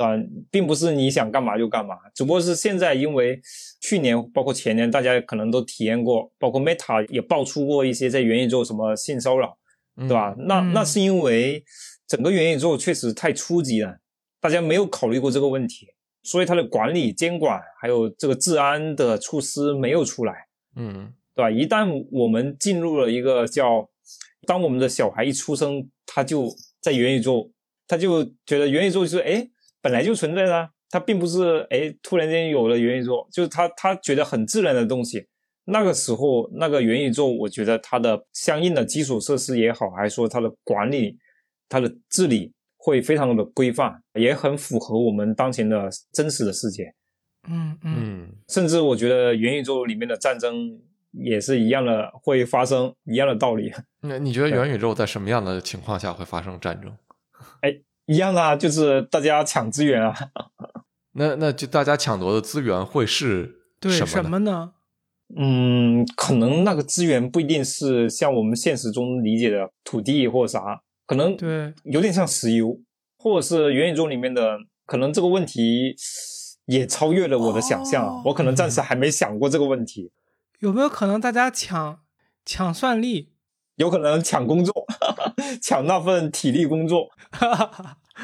[0.00, 0.28] 对吧？
[0.50, 3.38] 并不是你想干嘛就干嘛，只不过是现在因为
[3.82, 9.58] 去年包括前年，大家可能都体验过，包括 Meta 也爆出过一些在元宇宙什么性骚扰，
[9.96, 10.34] 对吧？
[10.38, 11.62] 那那是因为
[12.08, 13.98] 整个元宇宙确实太初级了。
[14.40, 15.88] 大家没有考虑过这个问题，
[16.22, 21.50] 所以它的管理、监管还有这个治安的措施没有出来，嗯，对吧？
[21.50, 23.90] 一旦我们进入了一个叫，
[24.46, 26.48] 当我们的小孩一出生，他就
[26.80, 27.50] 在元宇宙，
[27.86, 29.46] 他就觉得元宇宙就是哎
[29.80, 35.26] 本来就存在的，它并不是哎突然间有了元宇宙，就是他他觉得很自然的东西。
[35.64, 41.18] 那个时候那个元宇宙，我觉得它的相应的基础设施也好，还是说它的管理、
[41.68, 42.52] 它的治理。
[42.82, 46.90] 会非常的规范，也很符合我们当前的真实的世界。
[47.46, 50.80] 嗯嗯，甚至我觉得元宇宙里面的战争
[51.12, 53.70] 也是一样的，会发生一样的道理。
[54.00, 56.90] 那你觉得元宇宙在什么样的情况下会发生战争？
[57.60, 57.78] 哎，
[58.10, 60.12] 一样啊，就是大家抢资源啊。
[61.14, 64.72] 那那就大家抢夺的资源会是对什么呢？
[65.36, 70.80] 嗯，可能那个资源不一定是像我们现实中理解的土地或啥。
[71.06, 72.80] 可能对，有点像石油，
[73.16, 75.94] 或者是元宇宙里面的，可能这个问题
[76.66, 78.20] 也超越了我的想象。
[78.26, 80.10] 我可能暂时还没想过这个问题。
[80.58, 82.00] 有没有可能大家抢
[82.44, 83.28] 抢算力？
[83.76, 84.86] 有可能抢工作，
[85.62, 87.08] 抢那份体力工作。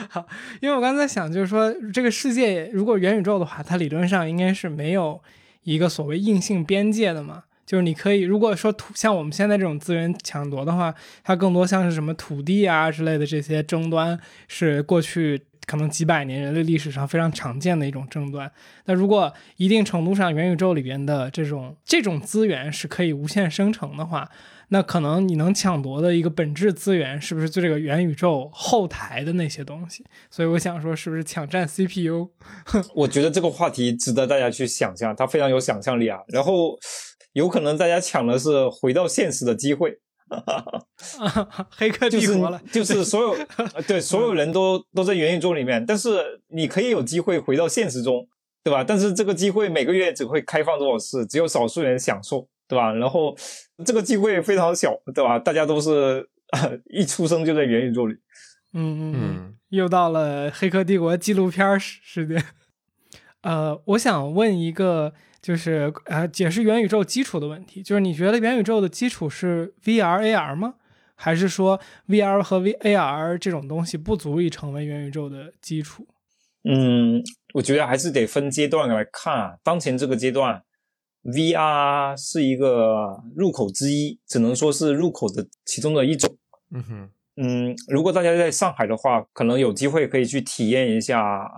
[0.09, 0.27] 好
[0.61, 5.21] 因为我刚才想，就是说这个世界如果元宇宙的话，它理论上应该是没有
[5.65, 7.45] 一个所谓硬性边界的嘛。
[7.65, 18.49] 就是你可以，如果说土像我们现在这种资源抢夺的话，它更多像是什么土地啊之类的这些争端，是过去可能几百年人类历史上非常常见的一种争端。
[18.85, 24.31] 那如果一定程度上元宇宙里边的这种这种资源是可以无限生成的话，
[24.69, 30.05] 那可能你能抢夺的一个本质资源是不是就这个元宇宙后台的那些东西？
[30.31, 32.31] 所以我想说，是不是抢占 CPU？
[32.95, 36.21] 我觉得这个话题值得大家去想象，它非常有想象力啊。
[36.29, 36.79] 然后。
[37.33, 39.99] 有可能大家抢的是回到现实的机会，
[41.69, 43.37] 黑客帝国了，就是所有
[43.87, 48.27] 对所有人都都在元宇宙里面，但是你可以有机会回到现实中，
[48.65, 48.83] 对吧？
[48.83, 52.93] 但是这个机会每个月只会开放多少次，只有少数人享受，对吧？
[52.93, 53.37] 然后
[53.85, 55.39] 这个机会非常小，对吧？
[55.39, 56.29] 大家都是
[56.91, 58.15] 一出生就在元宇宙里，
[58.73, 62.45] 嗯嗯嗯，又到了黑客帝国纪录片时时间，
[63.43, 65.13] 呃，我想问一个。
[65.43, 70.75] 就是呃，解释元宇宙基础的问题，就是你觉得元宇宙的基础是 VR、AR 吗？
[71.15, 76.05] 还是说 VR 和 VAR 这种东西不足以成为元宇宙的基础？
[76.69, 77.23] 嗯，
[77.55, 79.55] 我觉得还是得分阶段来看啊。
[79.63, 80.65] 当前这个阶段
[81.27, 86.37] ，VR 是一个入口之一，只能说是入口的其中的一种。
[86.71, 91.49] 嗯哼，嗯，如果大家在上海的话，可能有机会可以去体验一下。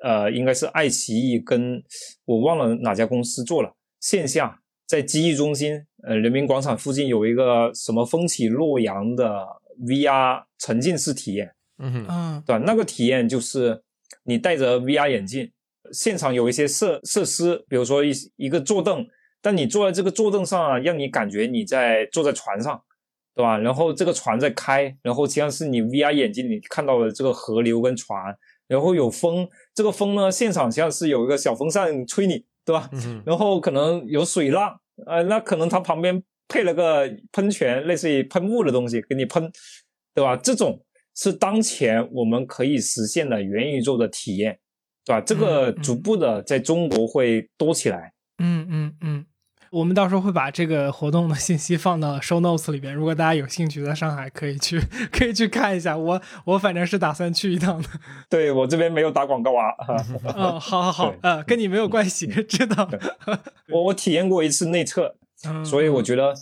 [0.00, 1.82] 呃，应该是爱奇艺跟
[2.24, 9.44] 我忘了哪家公司做了线下，在记忆中心，呃，人民广场附近有一个什么风起洛阳的
[9.80, 12.62] VR 沉浸式体验，嗯嗯，对吧？
[12.64, 13.82] 那个体验就是
[14.22, 15.50] 你戴着 VR 眼镜，
[15.90, 19.04] 现场有一些设设施，比如说一一个坐凳，
[19.40, 22.82] 但你坐在这个坐凳上啊，让你感觉你在坐在船上，
[23.34, 23.56] 对吧？
[23.58, 28.36] 然后这个船在开，然后实际上是你 VR 眼镜里看到的这个河流跟船。
[28.66, 32.90] 然后有风，这个风呢，现场像是有一个小风扇吹你，对吧？
[33.24, 39.50] 然后可能有水浪，呃，那可能它旁边配了个喷泉，类似于喷雾的东西给你喷，
[40.14, 40.36] 对吧？
[40.36, 40.84] 这种
[41.14, 44.58] 是当前我们可以实现的元宇宙的体验，
[45.02, 45.20] 对吧？
[45.22, 47.98] 这个逐步的在中国会多起来。
[47.98, 49.26] 嗯嗯嗯嗯嗯，
[49.70, 54.80] 我们到时候会把这个活动的信息放到 show notes 里边，如果大家有兴趣，在上海可以去
[55.12, 55.96] 可以去看一下。
[55.96, 57.88] 我我反正是打算去一趟的。
[58.30, 59.74] 对我这边没有打广告啊。
[60.34, 62.88] 哦，好好好，呃，跟你没有关系，知道。
[63.70, 65.16] 我我体验过一次内测，
[65.64, 66.32] 所以我觉得，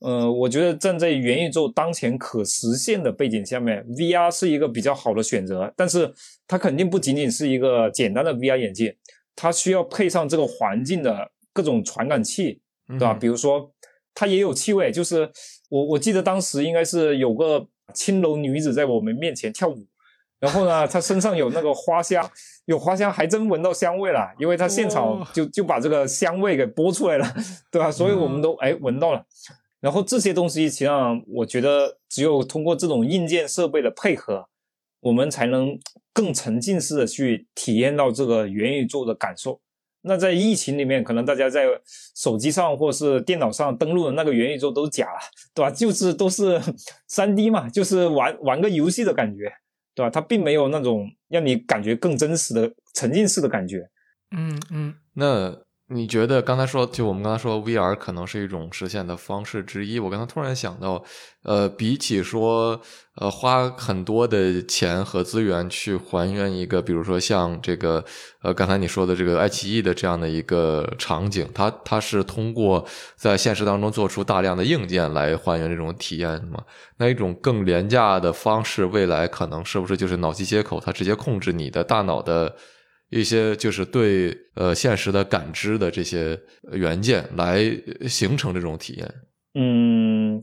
[0.00, 5.72] 呃，我觉得站在元宇宙当前可实现的背景下面，VR 是一个比较好的选择。
[5.76, 6.14] 但是
[6.46, 8.94] 它肯定不仅仅是一个简单的 VR 眼镜，
[9.36, 12.60] 它需要配上这个环境的各种传感器。
[12.98, 13.14] 对吧？
[13.14, 13.70] 比如说，
[14.12, 15.30] 它也有气味，就是
[15.68, 19.86] 我我记得当时应该是有个青楼女子在我们面前跳舞，
[20.40, 22.28] 然后呢，她身上有那个花香，
[22.64, 27.32] 有花香，还真闻到香味了，因为她现场就就把这个香味给播出来了，
[27.70, 27.92] 对吧？
[27.92, 29.24] 所以我们都哎闻到了。
[29.78, 34.48] 然后这些东西，实际上我觉得只有通过这种硬件设备的配合，
[34.98, 35.78] 我们才能
[36.12, 39.60] 更沉浸式的去体验到这个元宇宙的感受。
[40.02, 41.66] 那在疫情里面，可能大家在
[42.14, 45.18] 手机上或是电脑上登录的那个元宇宙都是假了，
[45.54, 45.70] 对吧？
[45.70, 46.60] 就是都是
[47.06, 49.52] 三 D 嘛，就是玩玩个游戏的感觉，
[49.94, 50.10] 对吧？
[50.10, 53.88] 它并没有那种让你感觉更真实的沉浸式的感觉。
[54.36, 55.62] 嗯嗯，那。
[55.92, 59.98] 你觉得刚才说，就我们刚才说，VR 可能是一种实现的方式之一。
[59.98, 61.02] 我刚才突然想到，
[61.42, 62.80] 呃，比起说，
[63.16, 68.04] 呃，花很多的钱和资源去还原一个，比如说像这个，
[68.42, 72.86] 呃，刚才你说的这个爱奇艺的这样的一个场景，它它是通过
[73.16, 76.62] 在现实当中做出大量的硬件来还原这种体验吗？
[76.98, 82.54] 那一种更廉价的方式，未来可能是不是就是脑机接口，它直接控制你的大脑的？
[83.10, 86.38] 一些就是对呃现实的感知的这些
[86.72, 87.60] 元件来
[88.08, 89.14] 形成这种体验。
[89.54, 90.40] 嗯，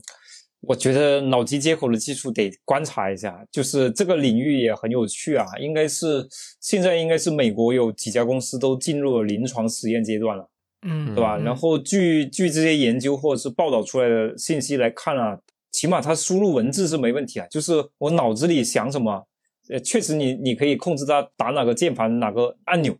[0.60, 5.46] 我觉得脑机接口的技术得观察一下，就是这个领域也很有趣啊。
[5.58, 6.26] 应该是
[6.60, 10.50] 现在应该是美国有几家公司都进入了临床实验阶段了，
[10.86, 11.38] 嗯，对吧？
[11.38, 15.38] 然后据据这些研究或者是报道出来的信息来看啊，
[15.72, 19.26] 起码它输入文字是没问题啊，就是我脑子里想什么。
[19.68, 22.96] 呃，确实，你你可以控制它打哪个键盘、哪个按钮，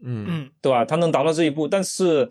[0.00, 0.84] 嗯嗯，对吧？
[0.84, 2.28] 它能达到这一步，但是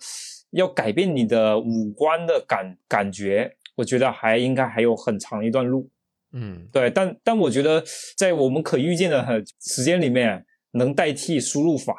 [0.52, 5.90] 要改变你的五官的感感觉，我觉得还应该还有很长一段路。
[6.34, 7.84] 嗯，对，但但我觉得
[8.18, 11.96] 在我们可预见的时间里面，能代替输入法，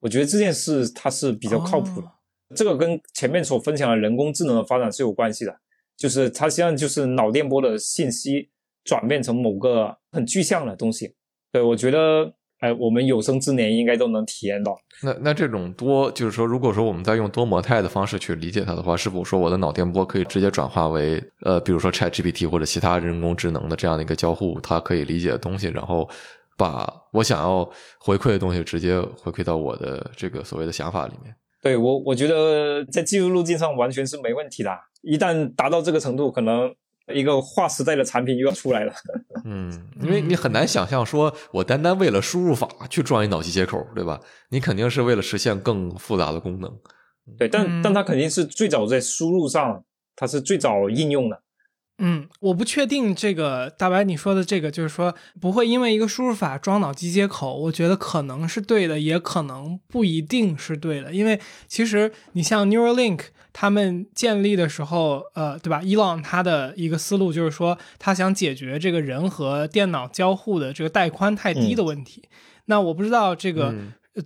[0.00, 2.10] 我觉得这件事它是比较靠谱的。
[2.54, 5.58] 这个跟前面所分享的人工智能的发展是有关系的，
[5.96, 8.48] 就是它实际上就是脑电波的信息
[8.84, 11.15] 转变成某个很具象的东西。
[11.56, 14.76] 对，我觉得，哎，我们有生之年应该都能体验到。
[15.02, 26.06] 那那这种多，就是说，如果说我们在用多模态的方式去理解它的话，是否说我的脑电波可以直接转化为，呃，比如说 Chat GPT 或者其他人工智能的这样的一个交互，它可以理解的东西，然后
[26.58, 27.66] 把我想要
[27.98, 31.34] 回馈的东西直接回馈到我的这个所谓的想法里面。
[31.62, 34.70] 对我，我觉得在技术路径上完全是没问题的。
[35.00, 36.74] 一旦达到这个程度，可能。
[37.14, 38.92] 一个划时代的产品又要出来了，
[39.44, 39.70] 嗯，
[40.02, 44.20] 因为你很难想象说，我单单为了输入法去装一脑机接口，对吧？
[44.50, 46.72] 你肯定是为了实现更复杂的功能，
[47.38, 49.84] 对，但但它肯定是最早在输入上，
[50.16, 51.40] 它是最早应用的。
[51.98, 63.20] 嗯，我不确定这个大白你说的这个，就是说不会因为一个输入法装脑机接口，我觉得可能是对的，也可能不一定是对的，因为其实你像 Neuralink。
[63.58, 65.80] 他们建立的时候，呃，对吧？
[65.82, 72.24] 伊朗他的一个思路就是说，他想解决这个人和电脑交互的这个带宽太低的问题。
[72.66, 73.74] 那我不知道这个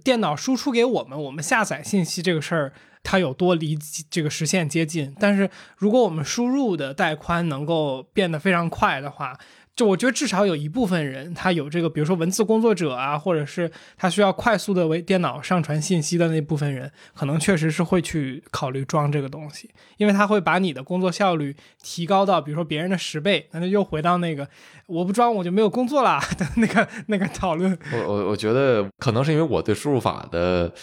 [0.02, 2.72] 电脑输出给我们，我们下载信息这个事儿，
[3.02, 3.78] 它有多离
[4.10, 5.14] 这个实现接近。
[5.18, 9.38] 但是如果我们输入的带宽能够变得非常快的话，
[9.76, 23.48] 就我觉得至少有一部分人，他有这个，比如说文字工作者啊，或者是他需要快速的为电脑上传信息的那部分人，可能确实是会去考虑装这个东西，因为他会把你的工作效率提高到，比如说别人的十倍。
[23.52, 24.46] 那就又回到那个
[24.86, 27.78] 我不装我就没有工作啦 的那个那个讨论。
[27.94, 30.74] 我我我觉得可能是因为我对输入法的。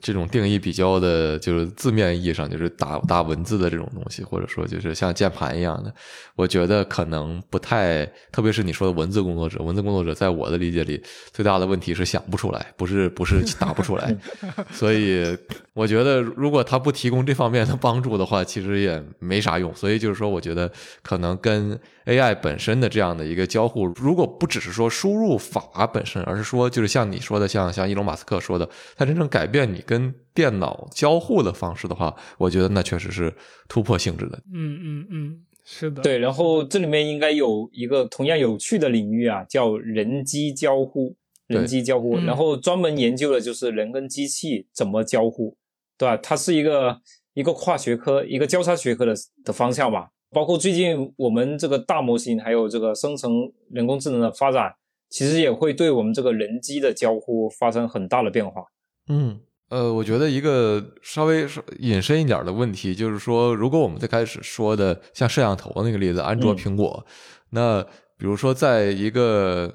[0.00, 5.92] 这种定义比较的，就是字面意义上就是打打文字的这种东西，或者说就是像键盘一样的，
[6.36, 11.02] 我觉得可能不太，特别是你说的文字工作者，文字工作者在我的理解里
[11.32, 14.16] 最大的问题是想不出来，不是不是 打不出来，
[14.72, 15.36] 所以
[15.74, 19.74] 我觉得如果他不提供这方面的帮助的话，其实也没啥用。
[19.74, 20.70] 所以就是说，我觉得
[21.02, 29.72] 可能跟 AI 本身的这样的一个交互，如果不只是说输入法本身，而是说就是像你说的，像像伊隆马斯克说的，他真正改变。
[29.72, 33.34] 你跟电脑交互的方式的话，我觉得那确实是
[33.68, 34.42] 突破性质的。
[34.52, 36.02] 嗯嗯嗯，是的。
[36.02, 41.16] 对，然后这里面应该有一个同样有趣的领域啊，叫人机交互。
[41.48, 45.54] 人机交互，然后专门研究的就是人跟机器怎么交互，
[45.98, 46.16] 对吧？
[46.16, 46.98] 它是一个
[47.34, 49.12] 一个跨学科、一个交叉学科的
[49.44, 50.08] 的方向吧。
[50.32, 54.74] 包括最近我们这个大模型还有这个生成人工智能的发展，
[55.10, 58.64] 其实也会对我们这个人机的交互发生很大的变化。
[59.08, 61.46] 嗯，呃，我觉得一个稍微
[61.78, 67.04] 引申一点的问题就是说，如果我们最开始说的像摄像头那个例子，安卓、苹果，
[67.50, 67.82] 那
[68.16, 69.74] 比如说在一个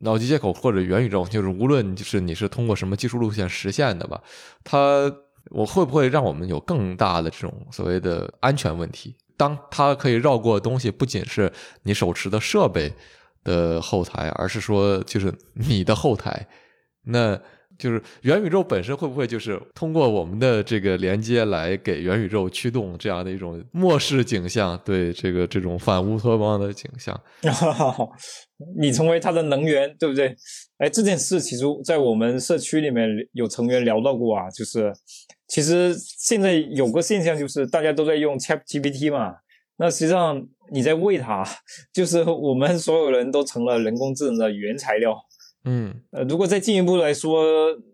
[0.00, 4.22] 脑机接口或者元宇宙，就是无论就是你是通过什么技术路线实现的吧，
[4.62, 5.10] 它
[5.50, 9.16] 我会不会让我们有更大的这种所谓的安全问题？
[9.36, 12.92] 当它可以绕过的东西，不仅是你手持的设备
[13.44, 16.46] 的后台，而是说就是你的后台，
[17.04, 17.38] 那
[17.78, 24.80] 就是元宇宙本身会不会就是通过我们的这个连接来给元宇宙驱动这样的一种末世景象？
[24.84, 27.20] 对这个这种反乌托邦的景象，
[28.80, 30.34] 你成为它的能源，对不对？
[30.78, 34.92] 哎，这件事其实，在我们社区里面有成员聊到过啊，就是。
[35.48, 39.36] 其实现在有个现象，就是大家都在用 Chat GPT 嘛。
[39.78, 41.44] 那实际上你在喂它，
[41.92, 45.16] 就是我们所有人都成了人工智能的原材料。
[45.64, 47.44] 嗯，呃，如果再进一步来说，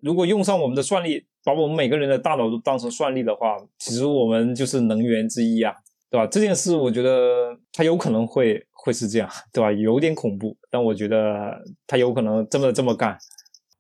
[0.01, 5.75] 如果用上我们的算力，把我们每个人的大脑都当成算力的话，其实我们就是能源之一啊，
[6.11, 6.27] 对吧？
[6.27, 9.73] 这件事我觉得它有可能会会是这样，对吧？
[9.73, 13.19] 有点恐怖，但我觉得它有可能真的这么干。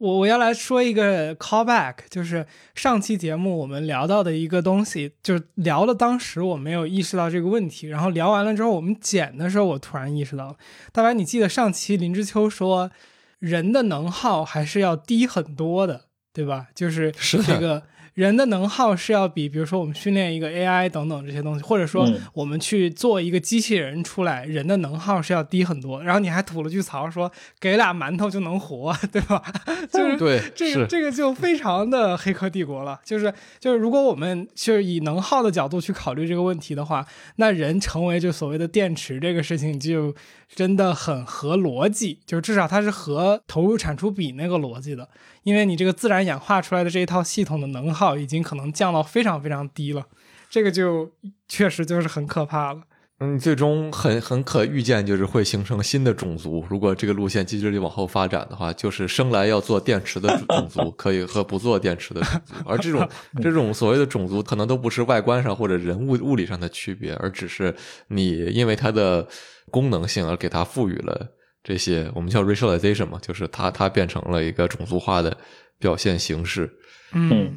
[0.02, 2.44] 我我要来说一个 callback，就是
[2.74, 10.56] 上期节目我们聊到的一个东西，就是聊了当时我没有意识到这个问题，然后聊完了之后我们剪的时候，我突然意识到了。
[10.90, 12.90] 大白，你记得上期林之秋说
[13.38, 16.66] 人的能耗还是要低很多的，对吧？
[16.74, 17.12] 就是
[17.46, 17.84] 这个。
[18.14, 26.02] 人的能耗是要比，比如说我们训练一个 AI 等等这些东西，或者说我们去做一个机器人出来，人的能耗是要低很多。
[26.02, 29.42] 然后你还吐了句槽说给俩馒头就能活， 对吧？
[29.90, 33.00] 就是对这个这个就非常的黑客帝国了。
[33.04, 37.06] 就是就是如果我们就是以能耗的角度去考虑这个问题的话，
[37.36, 40.14] 那人成为就所谓的电池这个事情就
[40.54, 45.08] 真的很合逻辑，就是至少它是合投入产出比那个逻辑的。
[45.42, 50.06] 因为你这个自然演化出来的这一套系统的能耗已经可能降到非常非常低了，
[50.48, 51.10] 这个就
[51.48, 52.82] 确实就是很可怕了。
[53.18, 56.66] 嗯，最终很很可预见，就是会形成新的种族。
[56.68, 62.54] 如果这个路线继续往后发展的话，就是生来要做电池的种族，可以和不做电池的种族。
[62.66, 63.08] 而这种
[63.40, 67.72] 这种所谓的种族，可能都不是外观上或者人物物理上的区别，而只是
[68.08, 69.28] 你因为它的
[69.70, 71.28] 功能性而给它赋予了。
[71.62, 75.36] 这些我们叫 racialization 嘛，就是它它变成了一个种族化的
[75.78, 76.70] 表现形式。
[77.12, 77.54] 嗯，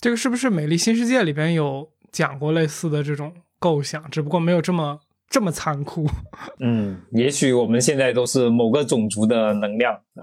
[0.00, 4.10] 这个是不是《美丽新世界》里边有讲过类似的这种构想？
[4.10, 5.00] 只不过没有这么。
[5.28, 6.06] 这么残酷，
[6.60, 10.00] 嗯，也许我们现在都是某个种族的能量。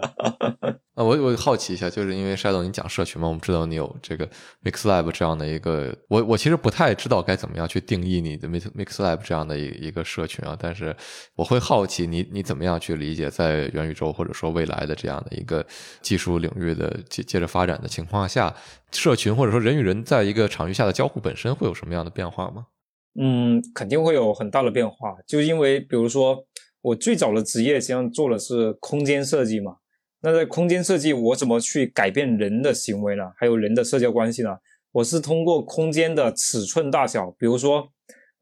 [0.96, 4.28] 啊，我我好奇一下，就是因为 Shadow 你讲社群嘛，我们知道你有这个
[4.64, 10.96] MixLab 这样的一个，我我其实不太知道该怎么样去定义你的 Mix MixLab 这样的一一个社群啊，但是
[11.36, 15.66] 我会好奇你你怎么样去理解在元宇宙或者说未来的这样的一个
[16.02, 18.54] 技术领域的接接着发展的情况下，
[18.92, 22.68] 社群或者说人与人在一个场域下的交互本身会有什么样的变化吗？
[23.20, 26.46] 嗯，肯定会有很大的变化，就因为比如说
[26.82, 29.78] 我最早的职业实际上做的是空间设计嘛，
[30.22, 33.32] 那在空间设计我怎么去改变人的行为呢？
[33.38, 34.58] 还有人的社交关系呢？
[34.94, 37.88] 我是通过空间的尺寸大小，比如说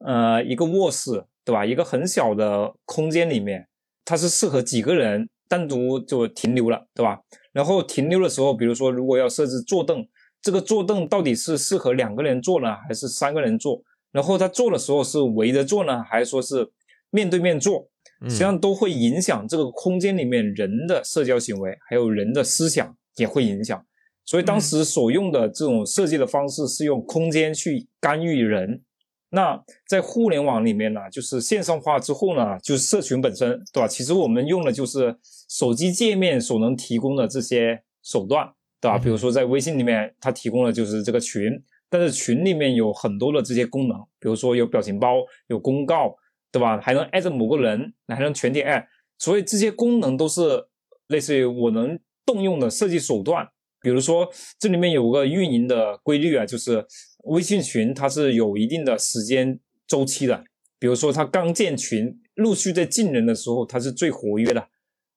[0.05, 1.65] 呃一个卧室，对吧？
[1.65, 3.67] 一个很小的空间里面，
[4.05, 7.19] 它是适合几个人单独就停留了，对吧？
[7.51, 10.07] 然后停留的时候，比如说如果要设置坐凳，
[10.41, 13.83] 这个坐凳到底是适合两个人坐呢，还是三个人坐？
[14.11, 16.69] 然后他做的时候是围着做呢，还是说是
[17.09, 17.87] 面对面做？
[18.23, 23.83] 实际上都会影响这个空间里面人的社交行为，还有人的思想也会影响。
[24.23, 28.83] 所以当时所用的这种设计的方式是用空间去干预人。
[29.31, 33.87] 那在互联网里面呢，就是线上化之后呢，就是社群本身，对吧？
[33.87, 35.17] 其实我们用的就是
[35.49, 38.47] 手机界面所能提供的这些手段，
[38.79, 38.99] 对吧？
[38.99, 41.63] 比如说在微信里面，它提供的就是这个群。
[41.91, 45.17] 但是群里面有很多的这些功能，比如说有表情包、
[45.47, 46.15] 有公告，
[46.49, 46.79] 对吧？
[46.79, 48.87] 还能艾特某个人，还能全体艾。
[49.17, 50.65] 所以这些功能都是
[51.07, 53.45] 类似于我能动用的设计手段。
[53.81, 56.85] 比如说这里面有个运营的规律啊，就是
[57.25, 60.45] 微信群它是有一定的时间周期的。
[60.79, 64.69] 比如说它刚建群，陆续在进人的时候，它是最活跃的。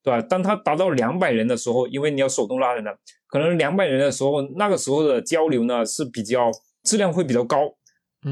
[0.05, 0.21] 对吧？
[0.21, 2.95] 当他达到两百人的时候，因为你要手动拉人的，
[3.27, 6.51] 可能两百人的时候，那个时候的交流呢是比较
[6.83, 7.75] 质量会比较高，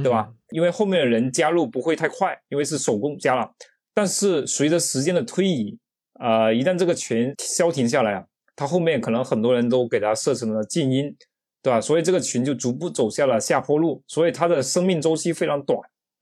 [0.03, 0.29] 对吧？
[0.51, 3.51] 因为后面的人加入不会太快，因为是手工加了。
[3.95, 5.79] 但是随着时间的推移，
[6.21, 11.17] 呃，一旦这个群消停下来啊，他后面可能很多人都给他设成了静音，
[11.63, 11.81] 对吧？
[11.81, 15.79] 所以这个群就逐步走下了下坡路，所以它的生命周期非常短。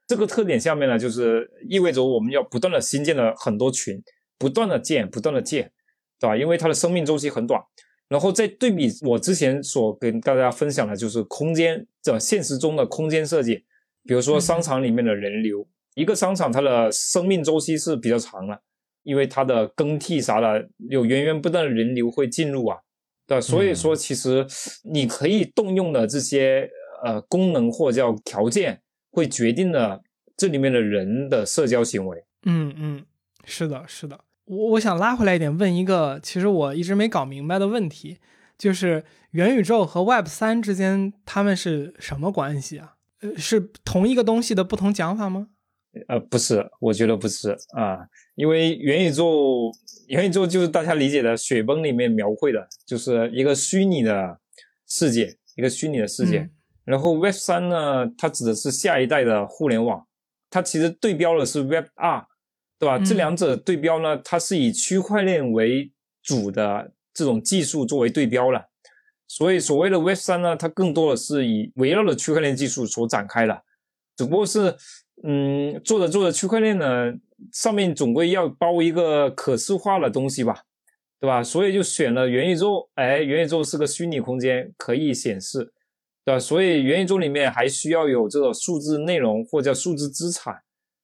[0.06, 4.02] 这个特点下面呢，就是意味着我们要不断的新建了很多群，
[4.40, 5.70] 不断的建，不断的建，
[6.18, 6.34] 对吧？
[6.36, 7.62] 因为它的生命周期很短。
[8.08, 13.64] 然后再对比我之前所跟大家分享的，就是空间这现实中的空间设计，
[14.04, 18.60] 比如说商场里面的人流，一个商场它的生命周期是比较长的，
[19.04, 22.78] 因为它的更替啥的有源源不断的人流会进入啊。
[23.28, 24.44] 对，所以说其实
[24.82, 26.68] 你可以动用的这些
[27.04, 28.82] 呃功能或叫条件，
[29.12, 30.02] 会决定了
[30.36, 32.24] 这里面的人的社交行为。
[32.44, 33.04] 嗯嗯，
[33.44, 34.18] 是的，是的。
[34.50, 38.18] 我我想拉回来一点，问一个其实我一直没搞明白的问题，
[38.58, 42.96] 就是元宇宙和 Web 三之间他们是什么关系啊？
[43.20, 45.46] 呃，是同一个东西的不同讲法吗？
[46.08, 49.70] 呃，不是，我觉得不是啊，因为元宇宙。
[50.08, 54.40] 元宇宙就是大家理解的雪崩里面描绘的，就是一个虚拟的
[54.84, 56.50] 世界，一个虚拟的世界。
[56.84, 60.04] 然后 Web 三呢，它指的是下一代的互联网，
[60.50, 62.26] 它其实对标的是 Web 二，
[62.80, 62.98] 对吧？
[62.98, 68.70] 这两者对标呢，它是以区块链为主的这种技术作为对标了。
[69.28, 73.62] 所以所谓的 Web 三呢，它更多的是以围绕着区块链技术所展开的，
[74.16, 74.74] 只不过是，
[75.22, 77.14] 嗯，做着做着区块链呢。
[77.54, 80.64] 上面总归要包一个可视化的东西吧，
[81.18, 81.42] 对吧？
[81.42, 82.90] 所以就选了元宇宙。
[82.96, 85.72] 哎，元宇宙是个虚拟空间，可以显示，
[86.22, 86.38] 对吧？
[86.38, 90.60] 所以元宇宙里面还需要有这个数字内容或叫数字资产。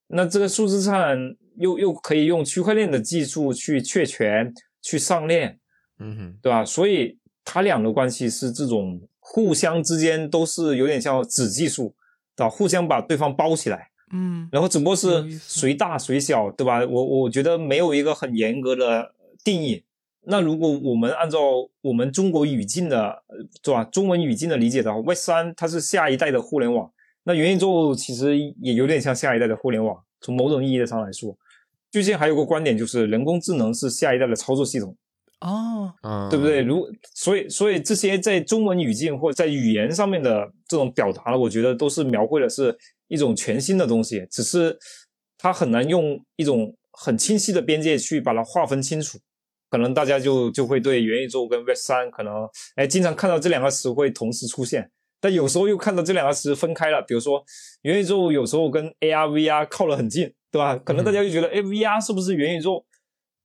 [0.08, 4.52] 那这个数字资产又又可以用区块链的技术去确权、
[4.82, 5.58] 去上链，
[5.98, 6.64] 嗯哼，对吧？
[6.64, 11.94] 所以它俩的关系是这种互相之间都是有点像子技术，
[12.34, 12.50] 对吧？
[12.50, 13.90] 互相把对方包起来。
[14.12, 16.84] 嗯，然后只不过是谁大谁小，对吧？
[16.86, 19.82] 我我觉得没有一个很严格的定义。
[20.28, 21.40] 那如果我们按照
[21.82, 23.22] 我们中国语境的，
[23.62, 23.84] 对吧？
[23.84, 26.90] 中文语境的理解的话，Web 三它是下一代的互联网，
[27.24, 30.02] 那元宇宙其实也有点像下一代的互联网。
[30.20, 31.36] 从某种意义上来说，
[31.96, 34.94] 最近还有个观点就是人工智能是下一代的操作系统。
[35.40, 35.94] 哦，
[36.30, 36.60] 对不对？
[36.60, 42.76] 如所以所以这些在中文语境或者在语言上面的这种表达，我觉得都是描绘的是。
[43.08, 44.76] 一种全新的东西，只是
[45.38, 49.16] 它很难用一种很清晰的边界去把它划分清楚，
[49.70, 54.90] 可能大家就就会对元宇宙跟 Web 三可能哎经常看到这两个词会同时出现，
[55.20, 57.00] 但有时候又看到这两个词分开了。
[57.00, 57.44] 比如说
[57.82, 60.76] 元宇宙有时候跟 AR VR 靠得很近，对吧？
[60.76, 62.84] 可能大家就觉得哎 VR 是不是元宇宙？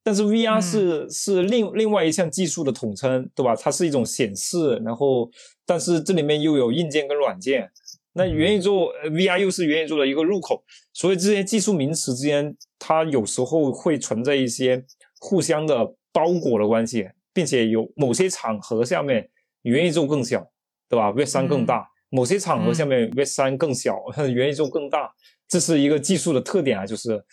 [0.03, 3.55] 但是 VR 是是另另外一项技术的统称，对吧？
[3.55, 5.29] 它是一种显示，然后
[5.65, 7.69] 但是这里面又有硬件跟软件。
[8.13, 14.83] 那元宇宙，VR 又是元宇宙的一个入口，所以这些技术名词之间，它有时候会存在一些
[15.19, 19.29] 互相的包裹的关系，并且有某些场合下面
[19.61, 20.45] 元宇宙更小，
[20.89, 23.97] 对吧？Web 三更大，某些场合下面 Web 三更小，
[24.27, 25.13] 元宇宙更大，
[25.51, 27.23] 这是一个技术的特点啊，就是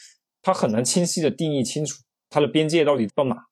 [0.42, 3.46] 它很难清晰的定义清楚它的边界到底到哪。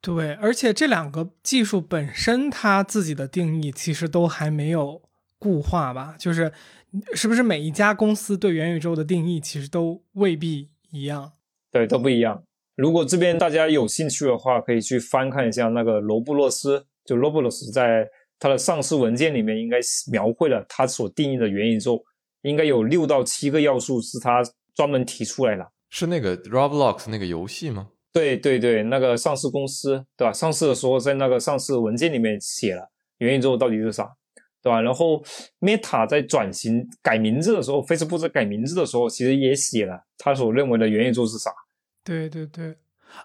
[0.00, 5.02] 对，而且这两个技术本身它自己的定义其实都还没有。
[5.36, 6.50] 固化吧，就是
[7.12, 11.32] 是不是每一家公司对元宇宙的定义其实都未必一样？
[11.70, 12.42] 对，都不一样。
[12.76, 18.08] 如果这边大家有兴趣的话，可以去翻看一下那个罗布洛斯，就罗布洛斯在
[18.38, 22.02] 他的上市文件里面应该描绘了他所定义的元宇宙，
[22.44, 24.40] 应该有六到七个要素是他
[24.74, 25.72] 专门提出来的。
[25.90, 27.88] 是那个 Roblox 那个游戏吗？
[28.12, 30.32] 对对对，那个上市公司对吧？
[30.32, 34.14] 上市的时候在那个上市文件里面写了元宇宙到底是啥。
[34.62, 34.80] 对吧？
[34.80, 35.22] 然后
[35.60, 41.50] Meta 在转型改名字的时候，Facebook 在改名字的时候，其实也写了他所认为的元宇宙是啥。
[42.02, 42.78] 对对对，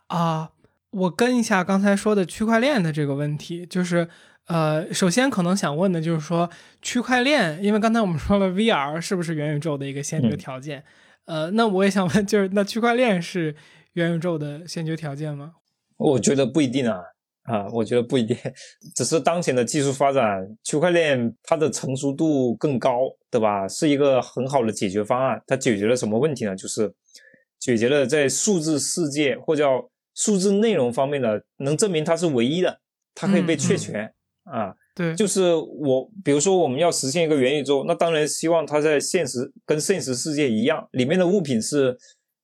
[0.07, 0.51] 啊，
[0.89, 4.09] 我跟一下刚才说的区块链的这个问题，就是
[4.50, 6.50] 呃，首先可能想问的就是说，
[6.82, 10.84] 区块链，因为刚才我们说了 VR 是不是元宇宙的一个先决条件？
[11.26, 13.56] 呃，那我也想问，就是那区块链是
[13.93, 15.54] 元宇宙的先决条件吗？
[15.97, 17.00] 我觉得不一定啊。
[17.43, 18.38] 啊，我觉得不一定，
[18.95, 23.00] 只是当前的技术发展，区块链它的成熟度更高，
[23.32, 23.68] 对吧？
[23.68, 25.41] 是一个很好的解决方案。
[25.47, 26.56] 它解决了什么问题呢？
[26.56, 26.93] 就是
[27.60, 32.80] 解决了在数字世界或叫数字内容方面的，能证明它是唯一的，
[33.16, 34.14] 它可以被确权
[34.52, 34.74] 啊。
[34.95, 41.97] 对，就是我，比如说我们要实现一个元宇宙，那当然希望它在现实跟现实世界一样，里面的物品是，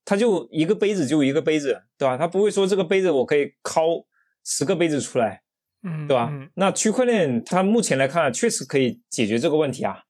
[0.04, 2.16] 它就一个杯子就一个杯子，对吧？
[2.16, 4.04] 它不会说这个杯子我可以拷。
[4.48, 5.42] 十个杯子出来，
[5.82, 6.32] 嗯，对吧？
[6.54, 10.04] 那区块链它目前来看确实可以解决这个问题啊，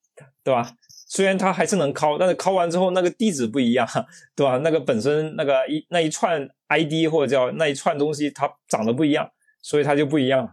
[0.45, 0.75] 对吧？
[1.09, 3.89] 虽然它还是能拷，但是拷完之后那个地址不一样，
[4.35, 4.59] 对吧？
[4.59, 9.27] 那个本身那个一那一串 ID 或者叫那一串东西它长得不一样，
[9.63, 10.47] 所以它就不一样。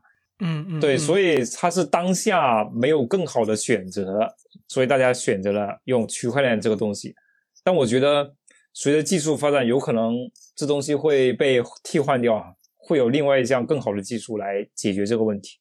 [0.43, 4.27] 嗯嗯，对，所以它是当下没有更好的选择，
[4.67, 7.15] 所以大家选择了用区块链这个东西。
[7.63, 8.35] 但我觉得
[8.73, 10.13] 随着技术发展，有可能
[10.55, 15.59] 这东西会被替换掉啊，会有另外一项更好的技术来解决这个问题。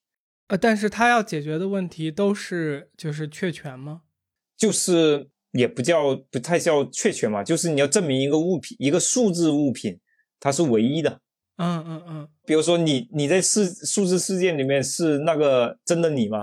[0.49, 4.03] 呃，但是它要解决的问题都是就是确权吗？
[4.57, 10.01] 就是也不叫不太叫确权嘛，就是你要证明一个物品，一个数字物品
[10.41, 11.20] 它是唯一的。
[11.62, 16.42] 嗯嗯嗯，比如说你你在世数字世界里面是那个真的你吗？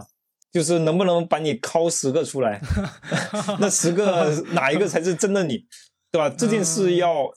[0.51, 2.59] 就是能不能把你拷十个出来，
[3.59, 5.65] 那十个哪一个才是真的你，
[6.11, 6.27] 对吧？
[6.29, 7.29] 这件事要、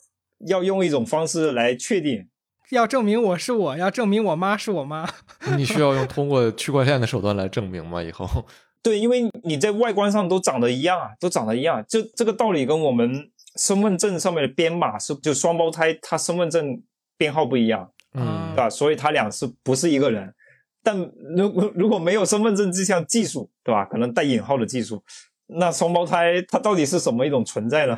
[0.47, 2.29] 要用一种方式来确定。
[2.71, 5.07] 要证明我是我，要证明我妈是我妈。
[5.59, 8.03] 你需要用通过区块链的手段来证明吗？
[8.03, 8.27] 以后
[8.83, 11.85] 对，因为你在外观上都长得一样啊，都长得一样。
[11.87, 13.31] 就这个道理跟我们
[13.61, 16.83] 身份证上面的编码是就双胞胎，他身份证
[17.23, 18.69] 编号不一样，嗯对吧？
[18.69, 20.35] 所以他俩是不是一个人？
[20.83, 20.99] 但
[21.37, 23.85] 如果如果没有身份证这项技术，对吧？
[23.85, 25.01] 可能带引号的技术，
[25.47, 27.97] 那双胞胎它到底是什么一种存在呢？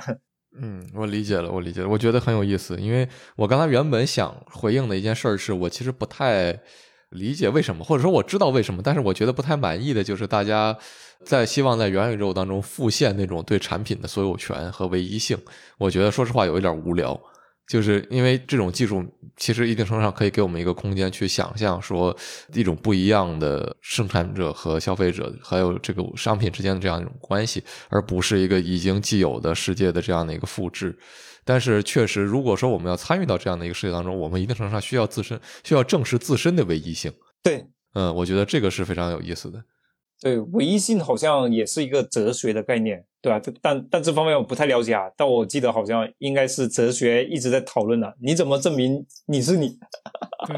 [0.60, 6.60] 嗯，我理解了，我理解了，我觉得很有意思，因为我刚才原本想回应的一件事儿是我其实不太
[7.08, 10.76] 理解为什么，或者说我知道为什么，但是我觉得不太满意的就是大家
[11.24, 15.38] 在希望在元宇宙当中复现那种对产品的所有权和唯一性，
[15.78, 17.18] 我觉得说实话有一点无聊。
[17.66, 19.04] 就是因为这种技术，
[19.36, 22.14] 其实一定程度上可以给我们一个空间去想象，说
[22.52, 30.96] 一种不一样的生产者和消费者，还有这个商品之间的这样一种关系，而不是一个已经既有的世界的这样的一个复制。
[31.46, 37.12] 但是，确实，如果说我们要参与到这样的一个世界当中，我们一定程度上需要自身需要正视自身的唯一性。
[37.42, 39.62] 对嗯，我觉得这个是非常有意思的。
[40.24, 43.38] 对，唯一性好像也是一个哲学的概念，对吧？
[43.60, 45.02] 但但这方面我不太了解啊。
[45.18, 49.78] 但我记得好像应该是哲学一直在讨论的，你怎么证明你是你？
[50.48, 50.56] 对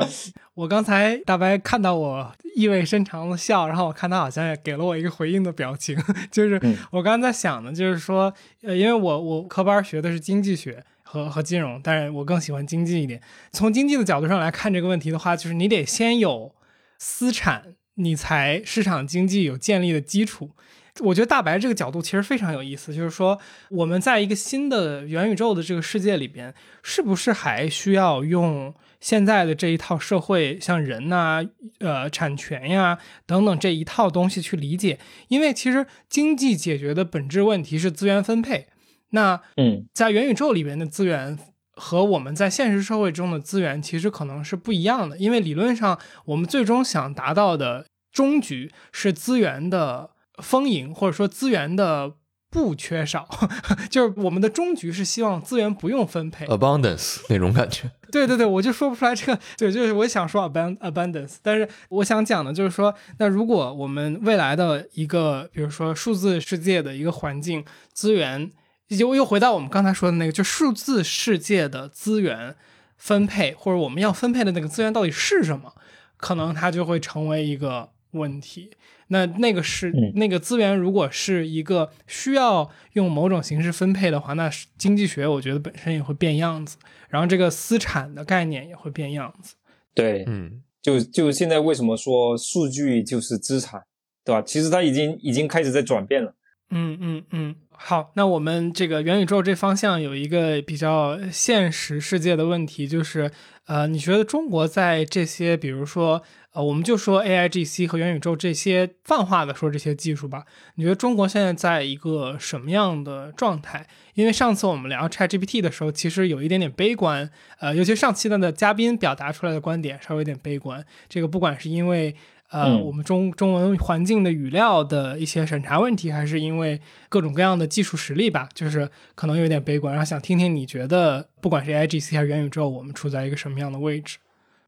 [0.54, 5.96] 我刚才大白看到我意味深长的笑，然后我看他好像也给了我一个回应的表情，
[6.30, 13.20] 就是嗯我刚才在想呢，就是说，呃，因为我我科班学的是经济学和和金融，但是我更喜欢经济一点。
[13.50, 16.54] 从经济的角度上来看这个问题的话，就是你得先有
[16.98, 20.52] 私产，你才市场经济有建立的基础。
[21.00, 23.38] 我觉得大白这个角度其实非常有意思，就是说
[23.68, 31.44] 我们在一个新的元宇宙的这个世界里边，是不是还需要用现在的这一套社会，像人呐、
[31.80, 34.98] 呃，产权呀等等这一套东西去理解？
[35.28, 38.68] 因为其实经济解决的本质问题是资源分配，
[39.10, 41.38] 那嗯在元宇宙里边的资源
[41.76, 50.10] 和我们在现实社会中的资源其实可能是不一样的，因为理论上我们最终想达到的终局是资源的
[50.42, 52.14] 丰盈，或者说资源的
[52.50, 53.28] 不缺少，
[53.90, 56.46] 就是我们的终局是希望资源不用分配。
[56.46, 57.90] abundance 那种感觉。
[58.10, 67.62] 对对对，我就说不出来这个，对，就是我想说 abund abundance，但是我想讲的就是说，那如果我们未来的一个，比如说数字世界的一个环境
[67.92, 68.50] 资源，
[68.88, 72.54] 又又回到我们刚才说的那个，就数字世界的资源
[72.96, 75.74] 分配，或者我们要分配的那个资源到底是什么，
[76.16, 78.70] 可能它就会成为一个问题。
[79.08, 86.76] 那那个是、嗯那个资源，如果是一个需要用某种形式分配的话，那经济学我觉得本身也会变样子，
[87.08, 89.54] 然后这个私产的概念也会变样子。
[89.94, 93.82] 对，嗯就就现在为什么说数据就是资产，
[94.24, 94.42] 对吧？
[94.42, 96.34] 其实它已经已经开始在转变了。
[96.70, 103.30] 嗯嗯嗯，好，那我们这个元宇宙这方向有一个比较现实世界的问题，就是
[103.66, 106.22] 呃，你觉得中国在这些，比如说
[106.52, 110.44] 呃，我们就说 AIGC 和元宇宙这些泛化的说这些技术吧，
[110.76, 113.86] 你觉得中国现在在一个什么样的状态？
[114.14, 120.84] 因为上次我们聊 ChatGPT 的时候，其实有一点点悲观，呃，尤其上期的嘉宾表达出来的观点稍微有点悲观。
[121.08, 122.16] 这个不管是因为
[122.50, 129.94] 呃，嗯我们中中文环境的语料的一些审查问题，还是因为各种各样的技术实力吧，就是可能有点悲观。
[129.94, 134.18] 然后想听听你觉得，不管是 AIGC 还是元宇宙，我们处在一个什么样的位置？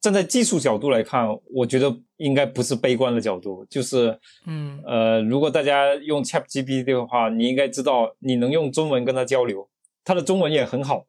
[0.01, 4.17] 站在技术角度来看，我觉得应该不是悲观的角度，就是
[4.47, 9.69] 嗯呃，如果大家用 ChatGPT 的话，你应该知道你能用中文跟他交流，
[10.05, 11.07] 他的中文也很好，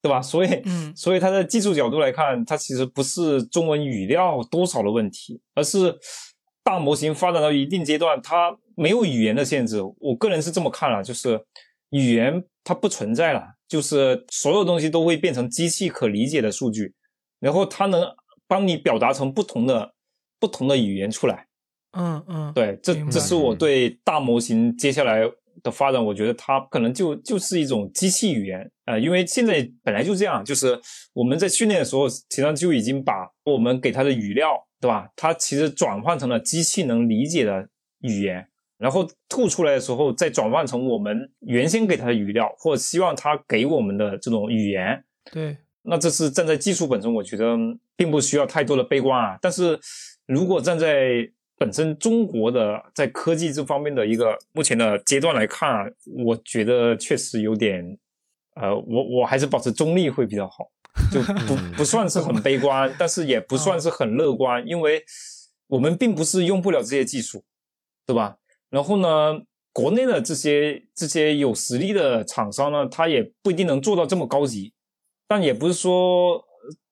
[0.00, 0.22] 对吧？
[0.22, 5.96] 所以，嗯所以它在技术角度来看，它其实不是中文语料多少的问题，而是
[6.62, 9.80] 大模型发展到一定阶段，它没有语言的限制。
[9.98, 11.40] 我个人是这么看了，就是
[11.90, 16.94] 语言它不存在了，就是所有东西都会变成机器可理解的数据，
[17.40, 18.04] 然后它能
[18.46, 19.94] 帮你表达成不同的
[20.38, 21.46] 不同的语言出来。
[21.92, 25.22] 嗯嗯，对，这这是我对大模型接下来
[25.62, 30.78] 的发展，我觉得它可能就就是一种机器语言，呃，因为现在本来就这样，就是
[31.12, 35.08] 我们在训练的时候，实际上就已经把我们给它的语料对吧？
[35.16, 37.68] 它其实转换成了机器能理解的
[38.00, 38.46] 语言，
[38.78, 45.04] 然后吐出来的时候再转换成我们原先给它的语料，或者希望它给我们的这种语言。
[45.32, 47.56] 对，那这是站在技术本身，我觉得
[47.96, 49.38] 并不需要太多的悲观啊。
[49.42, 49.78] 但是
[50.26, 51.28] 如果站在
[51.58, 55.84] 本身中国的在科技这方面的一个目前的阶段来看啊，
[56.24, 57.98] 我觉得确实有点，
[58.54, 60.70] 呃，我我还是保持中立会比较好，
[61.12, 65.02] 就不 不算是很悲观，但是也不算是很乐观，因为
[65.66, 67.42] 我们并不是用不了这些技术，
[68.06, 68.36] 对吧？
[68.70, 69.40] 然后呢，
[69.72, 74.72] 国内的这些这些有实力的厂商呢，他也不一定能做到这么高级，
[75.26, 76.44] 但也不是说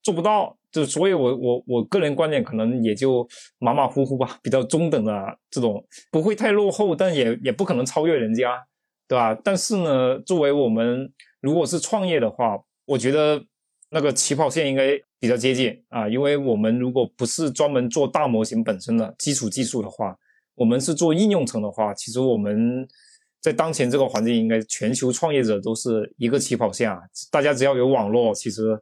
[0.02, 0.55] 做不到。
[0.76, 3.26] 就所以，我我我个人观点可能也就
[3.58, 8.62] 马马虎虎吧，比较中等的这种，不会太落后，但也也不可能超越人家，
[9.08, 9.34] 对吧？
[9.42, 11.10] 但是呢，作为我们
[11.40, 13.42] 如果是创业的话，我觉得
[13.88, 20.14] 那个起跑线应该比较接近啊，因为我们如果不是专门做大模型本身的基础技术的话，
[20.56, 22.86] 我们是做应用层的话，其实我们
[23.40, 26.98] 在当前这个环境，应该全球创业者都是一个起跑线啊，
[27.30, 28.78] 大家只要有网络，其实。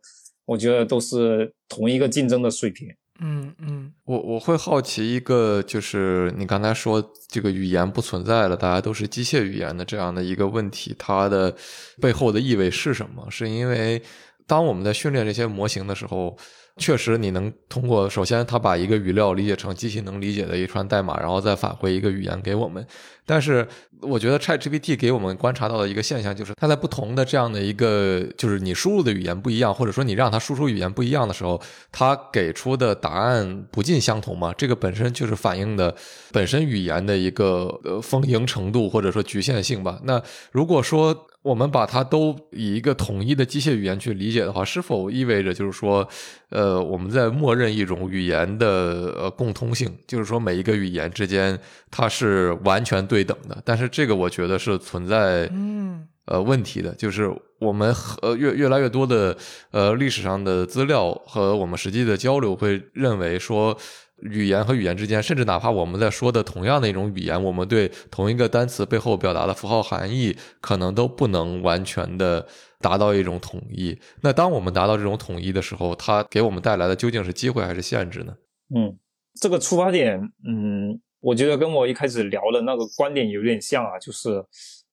[0.46, 2.88] 我觉得都是同一个竞争的水平。
[3.20, 11.54] 嗯嗯，我我会好奇一个，就是你刚才说这个语言不存在了，大家都是机械语言的这样的一个问题，它的
[12.00, 13.26] 背后的意味是什么？
[13.30, 14.02] 是因为
[14.46, 16.36] 当我们在训练这些模型的时候。
[16.76, 22.84] 确实，你能通过首先，他把一个语料理解成机器能理解的一串代码，然后再返回一个语言给我们。
[23.24, 23.66] 但是，
[24.00, 31.60] 我觉得 ChatGPT 给我们观察到的一个现象，就是它在不同的这样的一个，就是你输入的语言不一样，或者说你让它输出语言不一样的时候，
[31.92, 34.52] 它给出的答案不尽相同嘛？
[34.58, 35.94] 这个本身就是反映的
[36.32, 40.00] 本身语言的一个呃丰盈程度或者说局限性吧。
[40.02, 40.20] 那
[40.50, 46.08] 如果说，我们把它都以一个统一的机械语言去理解的话，是否意味着就是说，
[46.48, 48.66] 呃，我们在默认一种语言的
[49.14, 51.58] 呃共通性，就是说每一个语言之间
[51.90, 53.60] 它是完全对等的？
[53.62, 59.36] 但是这个我觉得是存在嗯呃问题的，就是我们呃越越来越多的
[59.70, 63.76] 呃历史上的资料和我们实际的交流会认为说。
[64.24, 72.46] 语言和语言之间，甚至哪怕我们在说的同样的一种语言，我们对同一个单词背后表达的符号含义，可能都不能完全的
[72.80, 73.98] 达到一种统一。
[74.22, 78.34] 那当我们达到这种统一的时候，它给我们带来的究竟是机会还是限制呢？
[78.74, 78.98] 嗯，
[79.40, 80.18] 这个出发点，
[80.48, 84.42] 嗯，我觉得跟我一开始聊的那个观点有点像啊，就是，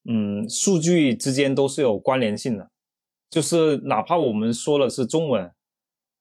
[0.10, 2.70] 嗯，数据之间都是有关联性的，
[3.30, 5.50] 就是哪怕我们说的是中文。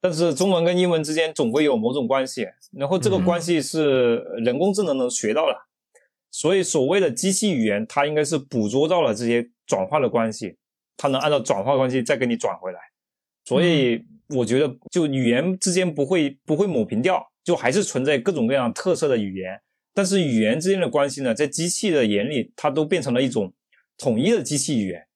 [0.03, 5.55] 但是中文跟英文之间总会有某种关系，然后这个关系是人工智能能学到的，
[6.31, 10.57] 所以所谓的机器语言，它应该是捕捉到了这些转化的关系，
[10.97, 12.79] 它能按照转化关系再给你转回来。
[13.45, 19.61] 所以我觉得，就语言之间不会不会抹平掉，就还是存在各种各样特色的语言。
[19.93, 23.53] 但是语言之间的关系呢，在机器的眼里，它都变成了一种
[23.99, 25.07] 统一的机器语言，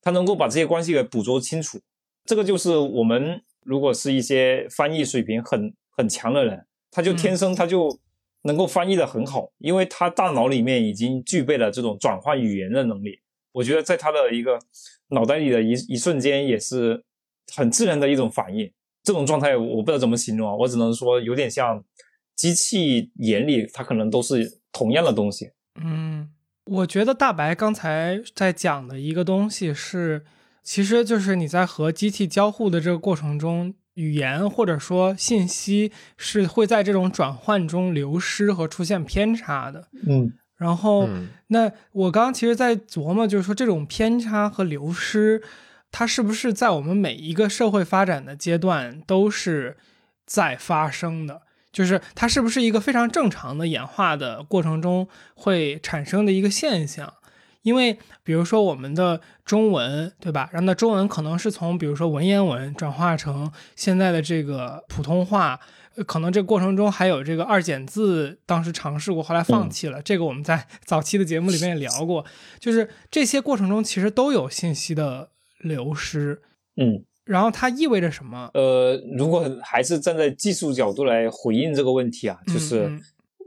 [0.00, 1.78] 它能够把这些关系给捕捉清楚。
[2.24, 3.40] 这个就是我们。
[3.64, 7.98] 如果是一些翻译水平很很强的人，他就天生他就
[8.42, 13.20] 能够翻译的很好，因为他大脑里面已经具备了这种转换语言的能力。
[13.52, 14.58] 我觉得在他的一个
[15.08, 17.04] 脑袋里的一一瞬间，也是
[17.54, 18.72] 很自然的一种反应。
[19.02, 21.84] 这种状态我不知道怎么形容啊，我只能说有点像
[22.34, 25.50] 机器眼里，它可能都是同样的东西。
[25.80, 26.30] 嗯，
[26.64, 30.24] 我觉得大白刚才在讲的一个东西是。
[30.62, 39.88] 其实就是你在和机器交互的这个过程中，语言或者说信息是会在这种转换中流失和出现偏差的。
[40.06, 41.08] 嗯，然后
[41.48, 45.42] 那我刚刚其实，在琢磨，就是说这种偏差和流失，
[45.90, 49.76] 它是不是在我们每一个社会发展的阶段都是
[50.24, 51.42] 在发生的？
[51.72, 57.12] 就是它是不是一个非常正常的演化的过程中会产生的一个现象？
[57.62, 60.48] 因为，比如说我们的中文，对吧？
[60.52, 65.60] 然后那中文可能是从，比如说文言文转化成现在的这个普通话，
[66.06, 70.02] 可能这过程中还有这个二简字，当时尝试过，后来放弃了。
[70.02, 72.24] 这个我们在 早期的节目里面也聊过，
[72.58, 76.42] 就是这些过程中其实都有信息的流失。
[76.76, 78.50] 嗯，然后它意味着什么？
[78.54, 82.90] 呃，如果还是站在技术角度来回应这个问题啊，就是。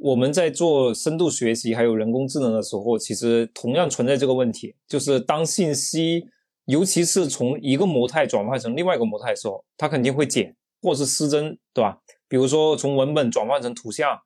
[0.06, 6.28] 我们在做深度学习还有人工智能的时候，其实同样存在这个问题，就是当信息，
[6.66, 11.97] 尤其是从一个模态转换成另外一个模态的时候，它肯定会减或是失真，对吧？
[12.28, 14.20] 比如说从文本转换成图像，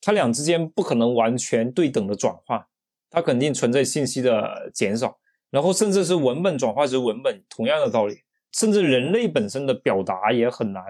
[0.00, 2.64] 它俩之间不可能完全对等的转换，
[3.10, 5.18] 它肯定存在信息的减少。
[5.50, 8.20] 然后甚至是文本转化成文本，同样的道理，
[8.52, 10.82] 甚至人类本身的表达也很难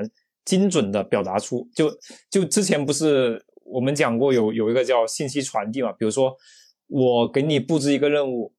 [0.44, 1.68] 精准的表达出。
[1.74, 1.90] 就
[2.30, 6.36] 就之前不是我们讲过有有一个叫信息传递嘛，比如说
[6.88, 8.54] 我给你布置一个任务，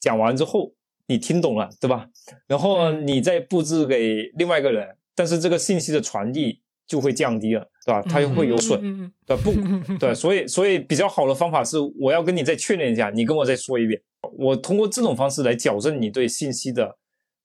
[0.00, 0.74] 讲完之后
[1.06, 2.08] 你听懂了，对吧？
[2.46, 8.02] 然后你再布置给另外一个人，但是这个信息的传递就会降低了，对吧？
[8.02, 9.98] 它又会有损，嗯嗯对不？
[9.98, 14.00] 对，所以所以比较好的方法是，我要跟你再确认一下，你跟我再说一遍，
[14.38, 16.96] 我通过这种方式来矫正你对信息的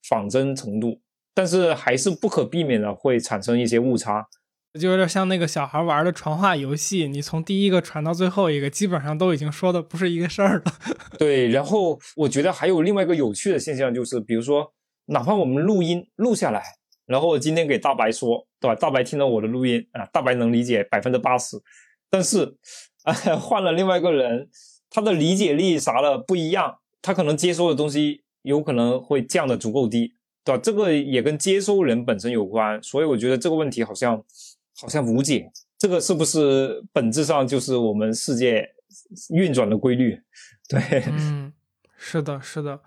[0.08, 1.02] 仿真程度，
[1.34, 4.28] 但是还是不可避免的会产生一些误差。
[4.78, 10.74] 就有点像那个小孩玩的传话游戏，你从第一个传到最后一个，基本上都已经说的不是一个事儿了。
[11.20, 14.72] 对，然后我觉得还有另外一个有趣的现象，就是比如说，
[15.08, 16.64] 哪怕我们录音录下来，
[17.06, 18.76] 然后我今天给大白说，对吧？
[18.76, 21.58] 大白听到我的录音啊，大白能理解百分之八十，
[22.10, 22.56] 但是，
[23.40, 24.50] 换了另外一个人，
[24.90, 30.14] 他的理解力啥的不一样，他可能接收的东西有可能会降的足够低，
[30.44, 30.62] 对吧？
[30.62, 34.24] 这个也跟接收人本身有关，所以我觉得这个问题好像
[34.80, 35.52] 好像无解。
[35.78, 38.68] 这个是不是本质上就是我们世界
[39.30, 40.20] 运转的规律？
[40.68, 41.54] 对，嗯，
[41.98, 42.82] 是的，是的，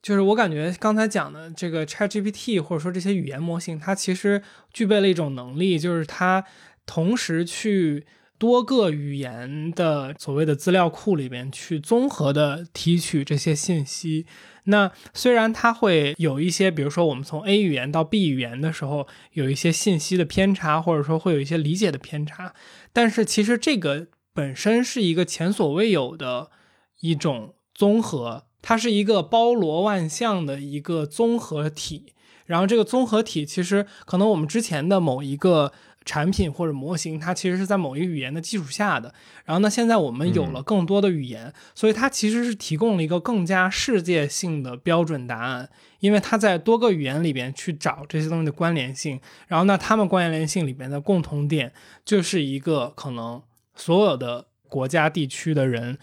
[0.00, 4.42] 就是我感觉刚才讲的这个 ChatGPT 或者说这些语言模型，它其实
[4.72, 6.44] 具备了一种能力，就是它
[6.86, 8.06] 同时去
[8.38, 14.26] 多个语言的所谓的资料库里边去综合的提取这些信息。
[14.64, 22.52] 那虽然它会有一些，比如说我们从 A 语言到 B 语言的时候，有一些信息的偏差，或者说会有一些理解的偏差，
[22.92, 26.50] 但是其实这个本身是一个前所未有的
[27.00, 32.12] 一种综合，它是一个包罗万象的一个综合体。
[32.46, 35.72] 然后这个综合体其实可能我们之前的某一个
[36.06, 39.12] 产品或者模型，它其实是在某一个语言的基础下的。
[39.44, 49.20] 然后呢，现在我们有了更多的语言，所以它其实是提供了一个更加世界性的标准答案，因为它在多个语言里边去找这些东西的关联性。
[49.48, 51.72] 然后呢，它们关联性里边的共同点，
[52.04, 53.42] 就是一个可能
[53.74, 55.98] 所有的国家地区的人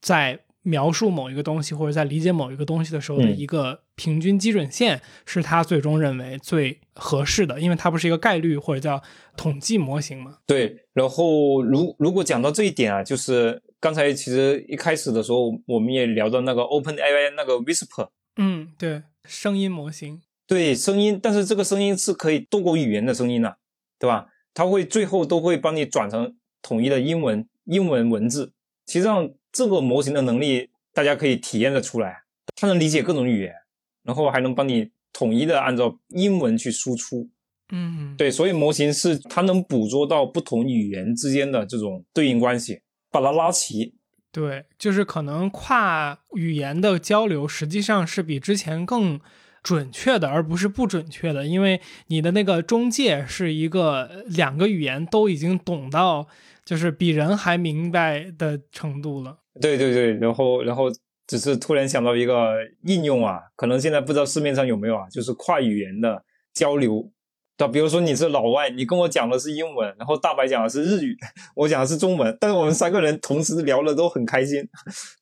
[0.00, 0.38] 在
[0.68, 9.02] 描述某一个东西或者在理解某一个东西的时候的嗯一个平均基准线，是他最终认为最合适的，因为它不是一个概率或者叫
[9.36, 10.38] 统计模型嘛。
[10.46, 20.20] 对，然后如如果讲到这一点啊，就是刚才其实一开始的时候，我们也聊到那个 OpenAI 那个 Whisper，嗯，对，声音模型。
[20.46, 23.56] 对声音，但是这个声音是可以多国语言的声音的、
[23.98, 24.26] 对吧？
[24.54, 28.52] 它会最后都会帮你转成统一的英文英文文字。
[28.86, 32.22] 实际上，这个模型的能力大家可以体验得出来，
[32.54, 33.54] 它能理解各种语言，
[34.02, 37.28] 然后还能帮你统一的按照英文去输出。
[37.70, 42.80] 嗯，对，所以模型是它能捕捉到不同语言之间的这种对应关系，
[43.10, 43.94] 把它拉齐。
[44.32, 49.20] 对，就是可能跨语言的交流实际上是比之前更
[49.62, 56.28] 准确的，而不是不准确的，因为你的那个中介是一个呃两个语言都已经懂到，
[56.68, 59.38] 就是比人还明白的程度了。
[59.58, 60.90] 对对对，然后然后
[61.26, 67.10] 只是突然想到一个应用啊，可能现在不知道市面上有没有啊，就是跨语言的交流。
[67.56, 71.16] 对吧，比如说你是老外，你跟我讲的是英文，然后大白讲的是日语，
[71.56, 74.62] 我讲的是中文，但是我们三个人同时聊的都很开心，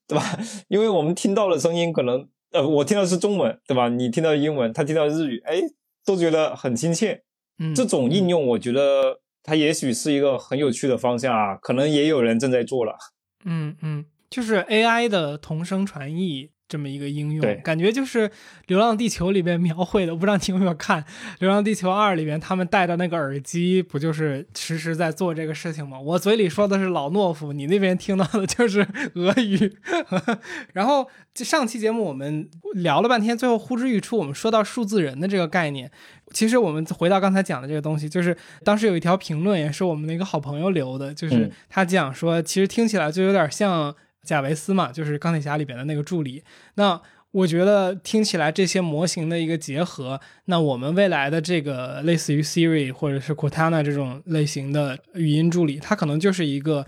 [0.08, 0.36] 对吧？
[0.66, 3.88] 因为我们听到的声音可能，呃，我听到的是中文，对吧？
[3.88, 5.62] 你听到英文，他听到日语，哎，
[6.04, 7.22] 都觉得很亲切。
[7.58, 12.96] 嗯，这种应用，我觉得它也许是一个很有趣的方向啊，可能也有人正在做了。
[13.44, 18.28] 嗯嗯，就是 AI 的同声传译这么一个应用，感觉就是
[18.66, 21.02] 《流浪地球》里边描绘的，我不知道你有没有看
[21.38, 26.00] 《流浪地球二》里边他们戴的那个耳机，不就是实时在做这个事情吗？
[26.00, 29.76] 我嘴里说的是老懦夫，你那边听到的就是俄语。
[30.74, 35.90] 然后这上期节目我们聊了半天，最后呼之欲出，我们说到数字人的这个概念。
[36.32, 43.94] 其实我们回到刚才讲的这个东西，就是当时有一条评论，也是我们的一个好朋友留的，就是嗯他讲说，其实听起来就有点像
[44.26, 46.42] 贾维斯嘛，就是钢铁侠里边的那个助理。
[46.74, 47.00] 那
[47.30, 56.86] 我觉得听起来这些模型的一个结合，那我们未来的这个类似于 Siri 或者是 Cortana 这种类型的语音助理，它可能就是一个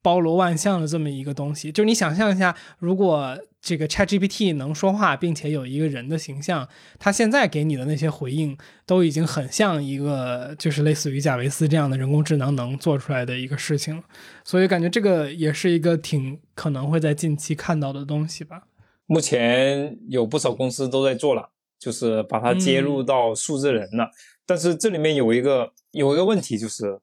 [0.00, 1.72] 包罗万象的这么一个东西。
[1.72, 3.36] 就是你想象一下，如果
[3.68, 6.66] 这个 ChatGPT 能说话，并且有一个人的形象，
[6.98, 8.56] 它现在给你的那些回应
[8.86, 14.02] 都已经很像一个就是类似于贾维斯这样的人工智能能做出来的一个事情了。
[14.42, 18.62] 所以感觉这个也是一个挺可能会在近期看到的东西吧。
[19.04, 24.10] 目前有不少公司都在做了，就是把它接入到数字人了。
[24.46, 26.98] 但是这里面有一个有一个问题，就是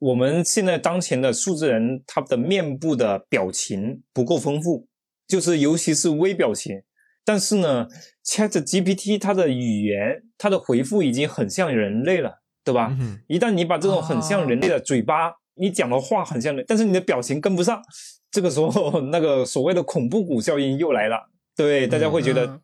[0.00, 4.87] 我们现在当前的数字人，他的面部的表情不够丰富，
[5.28, 6.82] 就是尤其是微表情。
[7.24, 7.86] 但是呢
[8.24, 12.96] ，Chat GPT 它的语言，它的回复已经很像人类了，对吧？
[12.98, 17.82] 嗯一旦你把这种很像人类的嘴巴，你讲的话很像人，但是你的表情跟不上，
[18.30, 22.60] 这个时候那个所谓的恐怖谷效应又来了，对，大家会觉得嗯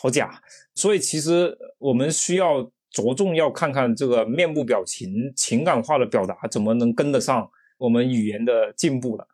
[0.00, 0.40] 好假。
[0.76, 9.26] 所以其实我们需要着重要看看这个面部表情、情感化的表达怎么能跟得上我们语言的进步了。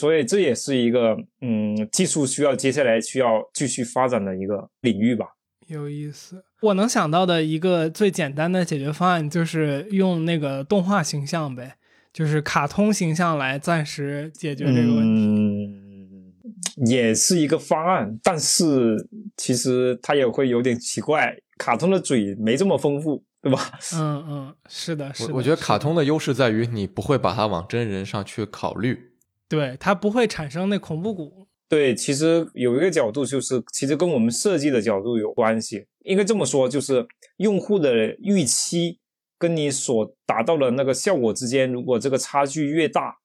[0.00, 5.26] 所以这也是一个嗯，技术需要接下来需要继续发展的一个领域吧。
[5.66, 6.42] 有意思。
[6.62, 11.74] 我能想到的一个最简单的解决方案就是用那个动画形象呗，
[12.14, 15.26] 就是卡通形象来暂时解决这个问题。
[15.26, 23.78] 嗯，也是一个方案，但是其实它也会有点奇怪，卡通的嘴没这么丰富，对吧？
[23.94, 25.32] 嗯嗯，是的，是的。
[25.34, 29.09] 我我觉得卡通的优势在于你不会把它往真人上去考虑。
[29.50, 31.46] 对它不会产生那恐怖谷。
[31.68, 35.84] 对，其实有一个角度就是，其实跟我们设计的角度有关系。
[36.04, 38.98] 应该这么说，就是用户的预期
[39.36, 43.16] 跟你所达到的那个效果之间，如果这个差距越大，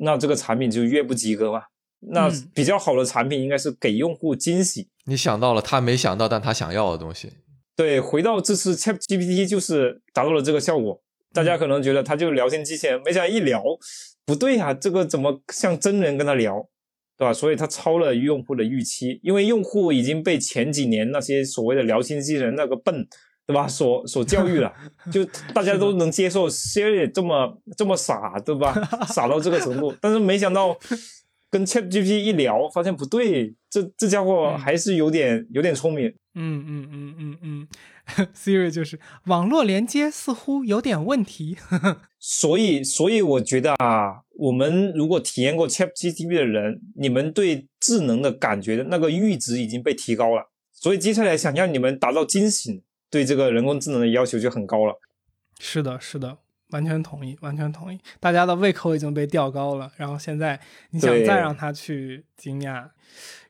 [0.00, 1.62] 那这个产品就越不及格嘛。
[2.00, 4.88] 那嗯比较好的产品应该是给用户惊喜。
[5.04, 7.30] 你想到了他没想到但他想要的东西。
[7.76, 11.02] 对，回到这次 Chat GPT 就是达到了这个效果。
[11.32, 13.60] 大家可能觉得它就是聊天机器人，没想到一聊，
[14.26, 16.66] 不对呀、这个怎么像真人跟他聊，
[17.18, 17.32] 对吧？
[17.32, 23.06] 所以他超了用户的预期，因为用户已经被前几年那些所谓的聊天机器人那个笨，
[23.46, 23.68] 对吧？
[23.68, 24.72] 所所教育了，
[25.12, 28.74] 就大家都能接受 Siri 这么这么傻，对吧？
[29.08, 30.76] 傻到这个程度， 但是没想到
[31.50, 36.08] 跟 Chat GPT 一聊，发现不对，这这家伙还是有点有点聪明。
[36.34, 37.68] 嗯嗯嗯嗯嗯
[38.36, 41.56] Siri 就是网络连接似乎有点问题。
[42.20, 50.50] 所以，所以我觉得啊，我们如果体验过 ChatGPT 的人，你们对智能的感觉的那个阈值已经被提高了。
[50.72, 55.00] 所以接下来想让你们达到惊醒，对这个人工智能的要求就很高了。
[55.58, 56.38] 是的，是的，
[56.70, 57.98] 完全同意，完全同意。
[58.20, 62.90] 大家的胃口已经被吊高了，然后现在你想再让他去惊讶，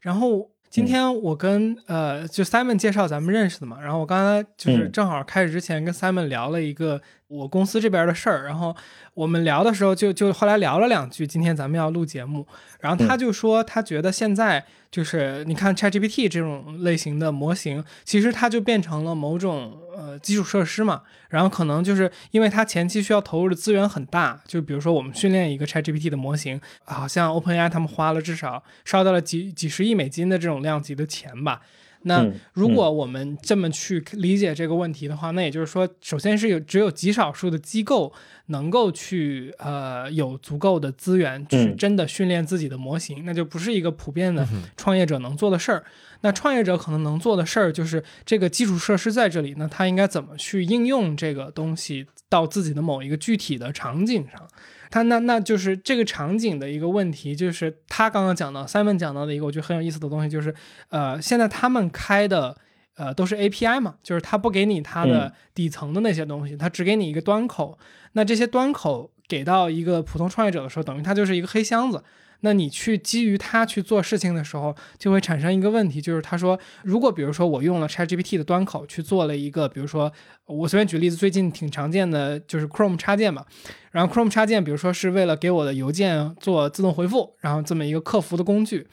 [0.00, 0.53] 然后。
[0.74, 4.90] 今天我跟、呃，就 Simon 介绍咱们认识的嘛，然后我刚才就是嗯。
[4.90, 8.74] 正好开始之前跟 Simon 聊了一个我公司这边的事儿，然后
[9.14, 12.44] 我们聊的时候就就后来聊了两句，今天咱们要录节目，
[12.80, 31.62] 然后他就说他觉得现在就是你看 ChatGPT 这种类型的模型，其实它就变成了某种呃基础设施嘛，然后可能就是因为它前期需要投入的资源很大，就比如说我们训练一个 ChatGPT 的模型，好像 OpenAI 他们花了至少烧到了几几十亿美金的这种量级的钱吧。
[32.06, 38.12] 那嗯如果我们这么去理解这个问题的话，那也就是说，首先是有只有极少数的机构
[38.48, 45.82] 能够去呃有足够的资源去嗯真的训练自己的模型，那就不是一个普遍的创业者能做的事儿。
[46.24, 54.48] 那创业者可能能做的事儿就是这个基础设施在这里，那他应该怎么去应用这个东西到自己的某一个具体的场景上？
[54.90, 60.54] 他那那就是这个场景的一个问题，就是他刚刚讲到 Simon 讲到的一个我觉得很有意思的东西，就是
[60.88, 62.56] 呃，现在他们开的
[62.96, 67.78] 呃都是 API 嘛，就是他不给你他的嗯底层的那些东西，他只给你一个端口。
[68.12, 72.02] 那这些端口给到一个普通创业者的时候，等于它就是一个黑箱子。
[72.44, 80.12] 那你去基于它去做事情的时候，就会产生一个问题，就是他说，如果比如说我用了 ChatGPT 的端口去做了一个，比如说
[80.44, 83.46] 我随便举例子，最近挺常见的就是 Chrome 插件嘛，
[83.92, 88.86] 然后 Chrome 插件，比如说是为了给我的邮件做自动回复，然后这么一个客服的工具，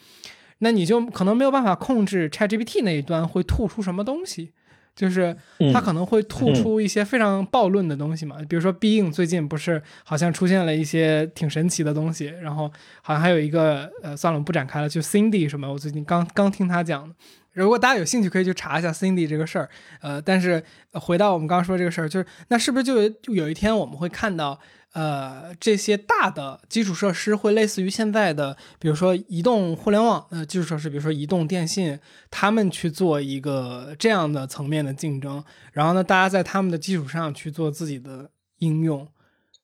[0.60, 4.54] 那你就可能没有办法控制 ChatGPT 那一端会吐出什么东西。
[4.96, 5.36] 就是
[5.74, 12.72] 他可能会吐出一些非常暴论的东西嘛，比如说 Bing 最近不是好像出现了一些挺神奇的东西，然后
[13.02, 17.16] 好像还有一个呃，算了，我不展开了，就 Cindy 什么，我最近刚刚听他讲的。
[17.54, 19.70] 如果大家有兴趣，可以去查一下 Cindy 这个事儿。
[20.00, 20.64] 呃，但是、
[20.94, 24.58] 呃回到我们刚刚说这个事儿，就是那是不是就有就有一天我们会看到，
[24.94, 31.98] 呃，这些大的基础设施会类似于现在的，比如说移动互联网呃基础设施，比如说移动电信，
[32.30, 39.08] 他们去做一个这样的层面的竞争，然后呢，大家在他们的基础上去做自己的应用。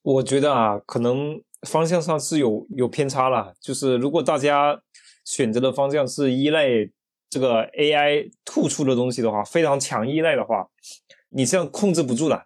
[0.01, 3.53] 我觉得啊，可能方向上是有有偏差了。
[3.59, 4.79] 就是如果大家
[5.25, 6.67] 选择的方向是依赖
[7.29, 10.67] 这个 AI 吐出的东西的话，非常强依赖的话，
[11.29, 12.45] 你这样控制不住的。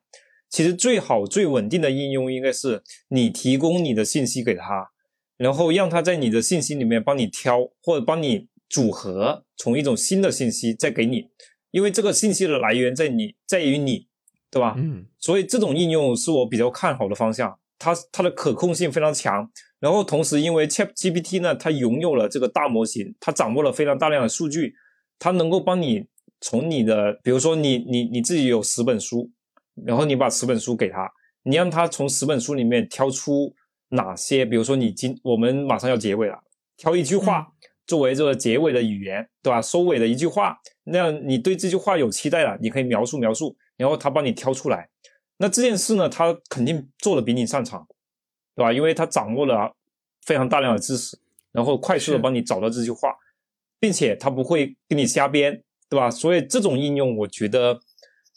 [0.51, 4.91] 其实最好最稳定的应用应该是你提供你的信息给他，
[5.37, 11.29] 然后让他在你的信息里面帮你挑或者帮你组合，从一种新的信息再给你，
[11.71, 14.07] 因为这个信息的来源在你在于你，
[14.51, 14.75] 对吧？
[14.77, 19.49] 嗯，所以这种应用是我比较看好的方向，它它的可控性非常强。
[19.79, 24.75] 然后同时，因为 Chat GPT 呢，它拥有了这个大模型，它掌握了非常大量的数据，
[25.17, 26.05] 它能够帮你
[26.39, 29.31] 从你的，比如说你你你自己有十本书，
[29.85, 31.11] 然后你把十本书给他，
[31.43, 33.53] 你让他从十本书里面挑出
[33.89, 36.43] 哪些，比如说你今我们马上要结尾了，
[36.77, 37.53] 挑一句话
[37.85, 39.61] 作为这个结尾的语言，对吧？
[39.61, 44.89] 收尾的一句话，那样你对这句话有期待了，你可以描述描述，然后他帮你挑出来。
[45.37, 47.87] 那这件事呢，他肯定做的比你擅长，
[48.55, 48.71] 对吧？
[48.71, 49.75] 因为他掌握了
[50.21, 51.17] 非常大量的知识，
[51.51, 53.15] 然后快速的帮你找到这句话，
[53.79, 56.11] 并且他不会给你瞎编，对吧？
[56.11, 57.79] 所以这种应用，我觉得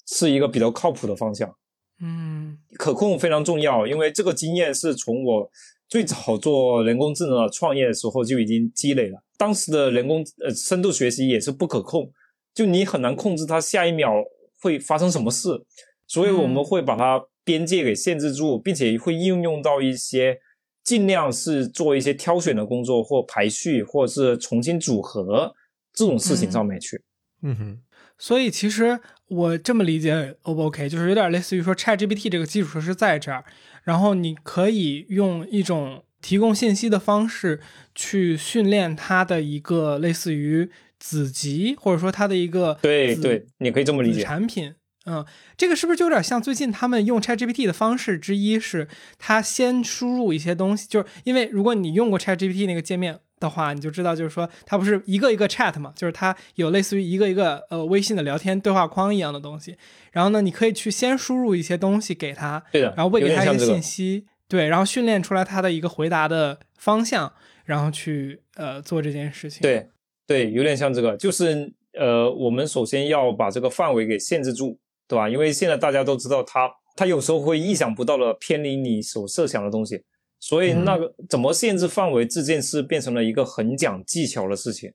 [0.06, 1.54] 是一个比较靠谱的方向。
[2.00, 5.50] 嗯可控非常重要，因为这个经验是从我
[5.88, 9.22] 最早做人工智能的创业的时候就已经积累了。
[9.36, 12.10] 当时的人工呃深度学习也是不可控，
[12.52, 14.12] 就你很难控制它下一秒
[14.60, 15.64] 会发生什么事，
[16.06, 20.40] 所以我们会把它边界给限制住，并且会应用到一些
[20.82, 25.54] 尽量是做一些挑选的工作或排序或者是重新组合
[25.92, 27.02] 这种事情上面去。
[27.42, 27.78] 嗯哼，
[28.18, 33.44] 所以其实我这么理解 O 不 OK，就是有点类似于说 ChatGPT 这个基础设施在这儿，
[33.82, 37.60] 然后你可以用一种提供信息的方式
[37.94, 44.22] 去训练它的一个类似于子集，或者说它的一个对对，你可以这么理解。
[44.22, 44.74] 产品。
[45.06, 45.22] 嗯，
[45.54, 48.88] 这个是不是就有点像最近他们用 ChatGPT 的方式之一是，
[49.18, 59.76] 它先输入一些东西，就是因为如果你用过 ChatGPT 那个界面的话，你就知道，就是说它不是一个一个 Chat 嘛，就是它有类似于一个一个呃微信的聊天对话框一样的东西。
[60.10, 67.30] 然后呢，你可以去先输入一些东西给它，对的，然后喂给它一些信息，对，然后训练出来它的一个回答的方向，
[67.64, 69.88] 然后去呃做这件事情。，对
[70.26, 75.28] 对，有点像这个，就是呃，我们首先要把这个范围给限制住，对吧？
[75.28, 80.02] 因为现在大家都知道它，它有时候会意想不到的偏离你所设想的东西，
[80.46, 84.92] 所以那个怎么限制范围这件事变成了一个很讲技巧的事情。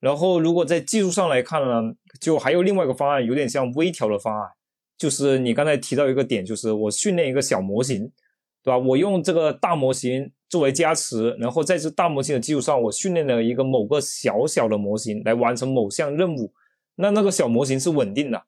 [0.00, 4.48] 然后，如果在技术上来看呢，就还有另外一个方案，有点像微调的方案，
[4.96, 8.10] 就是你刚才提到一个点，就是我训练一个小模型，
[8.62, 8.78] 对吧？
[8.78, 16.54] 我用这个大模型作为加持，然后在这大模型的基础上，我训练了一个某个小小的模型来完成某项任务。
[16.94, 18.44] 那那个小模型是稳定的，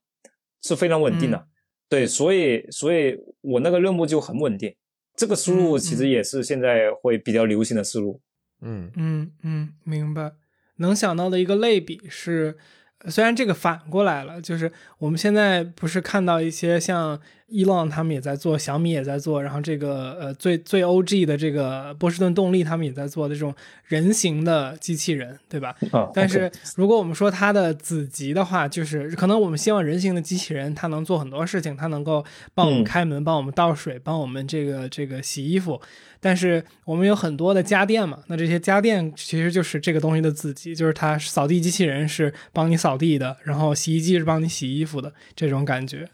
[0.63, 1.47] 是非常稳定的。
[1.91, 4.75] 对，所以所以我那个任务就很稳定。
[5.19, 8.23] 这个思路其实也是现在会比较流行的思路。
[8.63, 10.33] 嗯嗯嗯，明白。
[10.77, 12.57] 能想到的一个类比是，
[13.01, 23.55] 呃虽然这个反过来了，就是我们现在不是看到一些像伊朗他们也在做，小米也在做，然后这个呃最最 OG 的这个波士顿动力他们也在做的这种
[23.87, 25.75] 人形的机器人，对吧？
[25.91, 32.23] 啊，但是如果我们说它的子集的话，就是可能我们希望人形的机器人它能做很多事情，它能够
[32.55, 35.81] 帮我们嗯开门、帮我们倒水、帮我们这个这个洗衣服。
[36.21, 46.09] 但是我们有很多的家电嘛，那这些家电其实就是这个东西的子集，就是它扫地机器人是帮你扫地的，然后洗衣机是帮你洗衣服的这种感觉。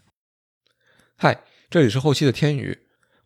[1.17, 2.77] 嗨，这里是后期的天宇。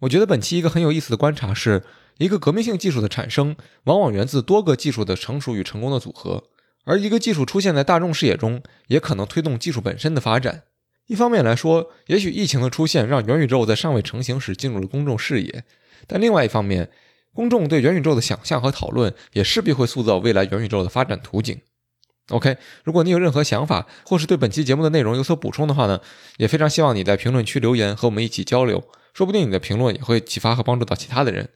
[0.02, 1.84] 我觉得本期一个很有意思的观察是，
[2.20, 3.56] 一个革命性技术的产生，
[3.86, 6.44] 往往源自多个技术的成熟与成功的组合，
[6.86, 10.66] 而一个技术出现在大众视野中，也可能推动技术本身的发展。
[11.07, 15.64] 一方面来说，也许疫情的出现让元宇宙在尚未成型时进入了公众视野，
[16.06, 16.91] 但另外一方面，
[17.34, 21.60] 公众对元宇宙的想象和讨论也势必会塑造未来元宇宙的发展图景。
[22.30, 25.99] OK，如果你有任何想法，或是对本期节目的内容有所补充的话呢，
[26.38, 28.84] 也非常希望你在评论区留言和我们一起交流，
[29.14, 31.49] 说不定你的评论也会启发和帮助到其他的人。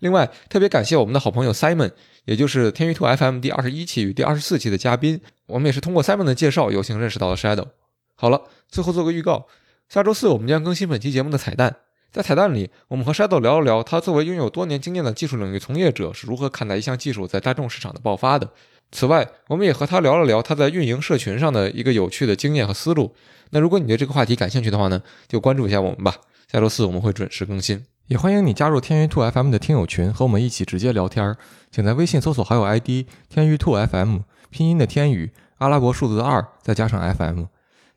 [0.00, 1.90] 另外，特别感谢我们的好朋友 Simon，
[2.24, 7.66] 也就是天娱兔 FM 第二十一期与第二十四期的嘉宾，我们也是通过 Simon 的介绍有幸认识到了 Shadow。
[8.14, 9.46] 好了，最后做个预告，
[9.88, 11.76] 下周四我们将更新本期节目的彩蛋。
[12.12, 18.48] 在彩蛋里，我们和 Shadow 聊一聊他作为拥有多年经验的技术领域从业者是如何看待一项技术在大众市场的爆发的。
[18.90, 23.14] 此外，我们也和他聊了聊他在运营社群上的一个有趣的经验和思路。
[23.50, 26.14] 那如果你对这个话题感兴趣的话呢，就关注一下我们吧。
[26.50, 31.36] 下周四我们会准时更新，也欢迎你加入天娱兔 FM 的听友群，和我们一起直接聊天儿。
[31.70, 37.44] 请在微信搜索好友 ID 天娱兔 FM，拼音的天宇，阿拉伯数字的二，再加上 FM。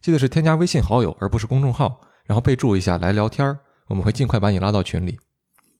[0.01, 5.17] 记得是添加微信好友，而不是公众号，然后备注一下来聊天儿，我们会尽快把你拉到群里。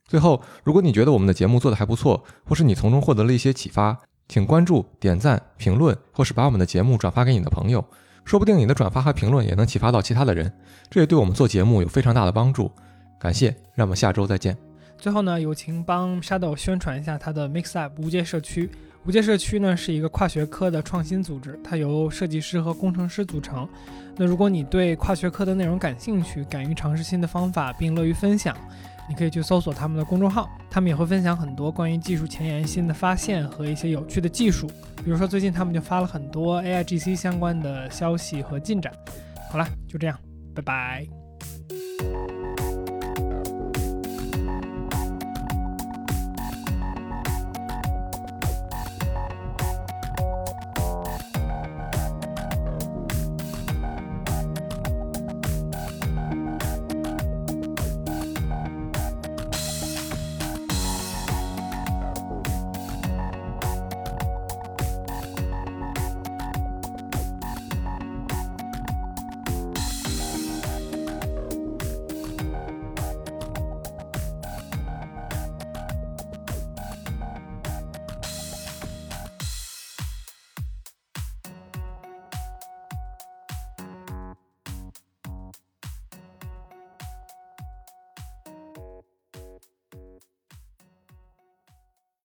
[0.07, 3.97] 最后，如果你觉得我们的节目做得还不错，或是你从中获得了一些启发，
[4.31, 7.83] 请关注、点赞、评论，或是把我们的节目转发给你的朋友，
[8.23, 10.49] 说不定你的转发和评论也能启发到其他的人，
[10.89, 12.71] 这也对我们做节目有非常大的帮助。
[13.19, 14.57] 感谢，让我们下周再见。
[14.97, 18.69] 最后呢，友情帮 Shadow 宣传一下他的 MixUp 无界社区。
[19.03, 23.67] 无界社区呢是一个跨学科的创新组织，它由设计师和工程师组成。
[24.15, 28.55] 那如果你对跨学科的内容感兴趣，敢于尝试新的方法，并乐于分享，
[29.11, 34.67] 你可以去搜索他们的公众号，他们也会分享很多关于技术前沿、新的发现和一些有趣的技术。
[35.03, 38.93] 比如说最近他们就发了很多 AIGC 相关的消息和进展。
[39.51, 40.17] 好了，就这样，
[40.55, 42.40] 拜拜。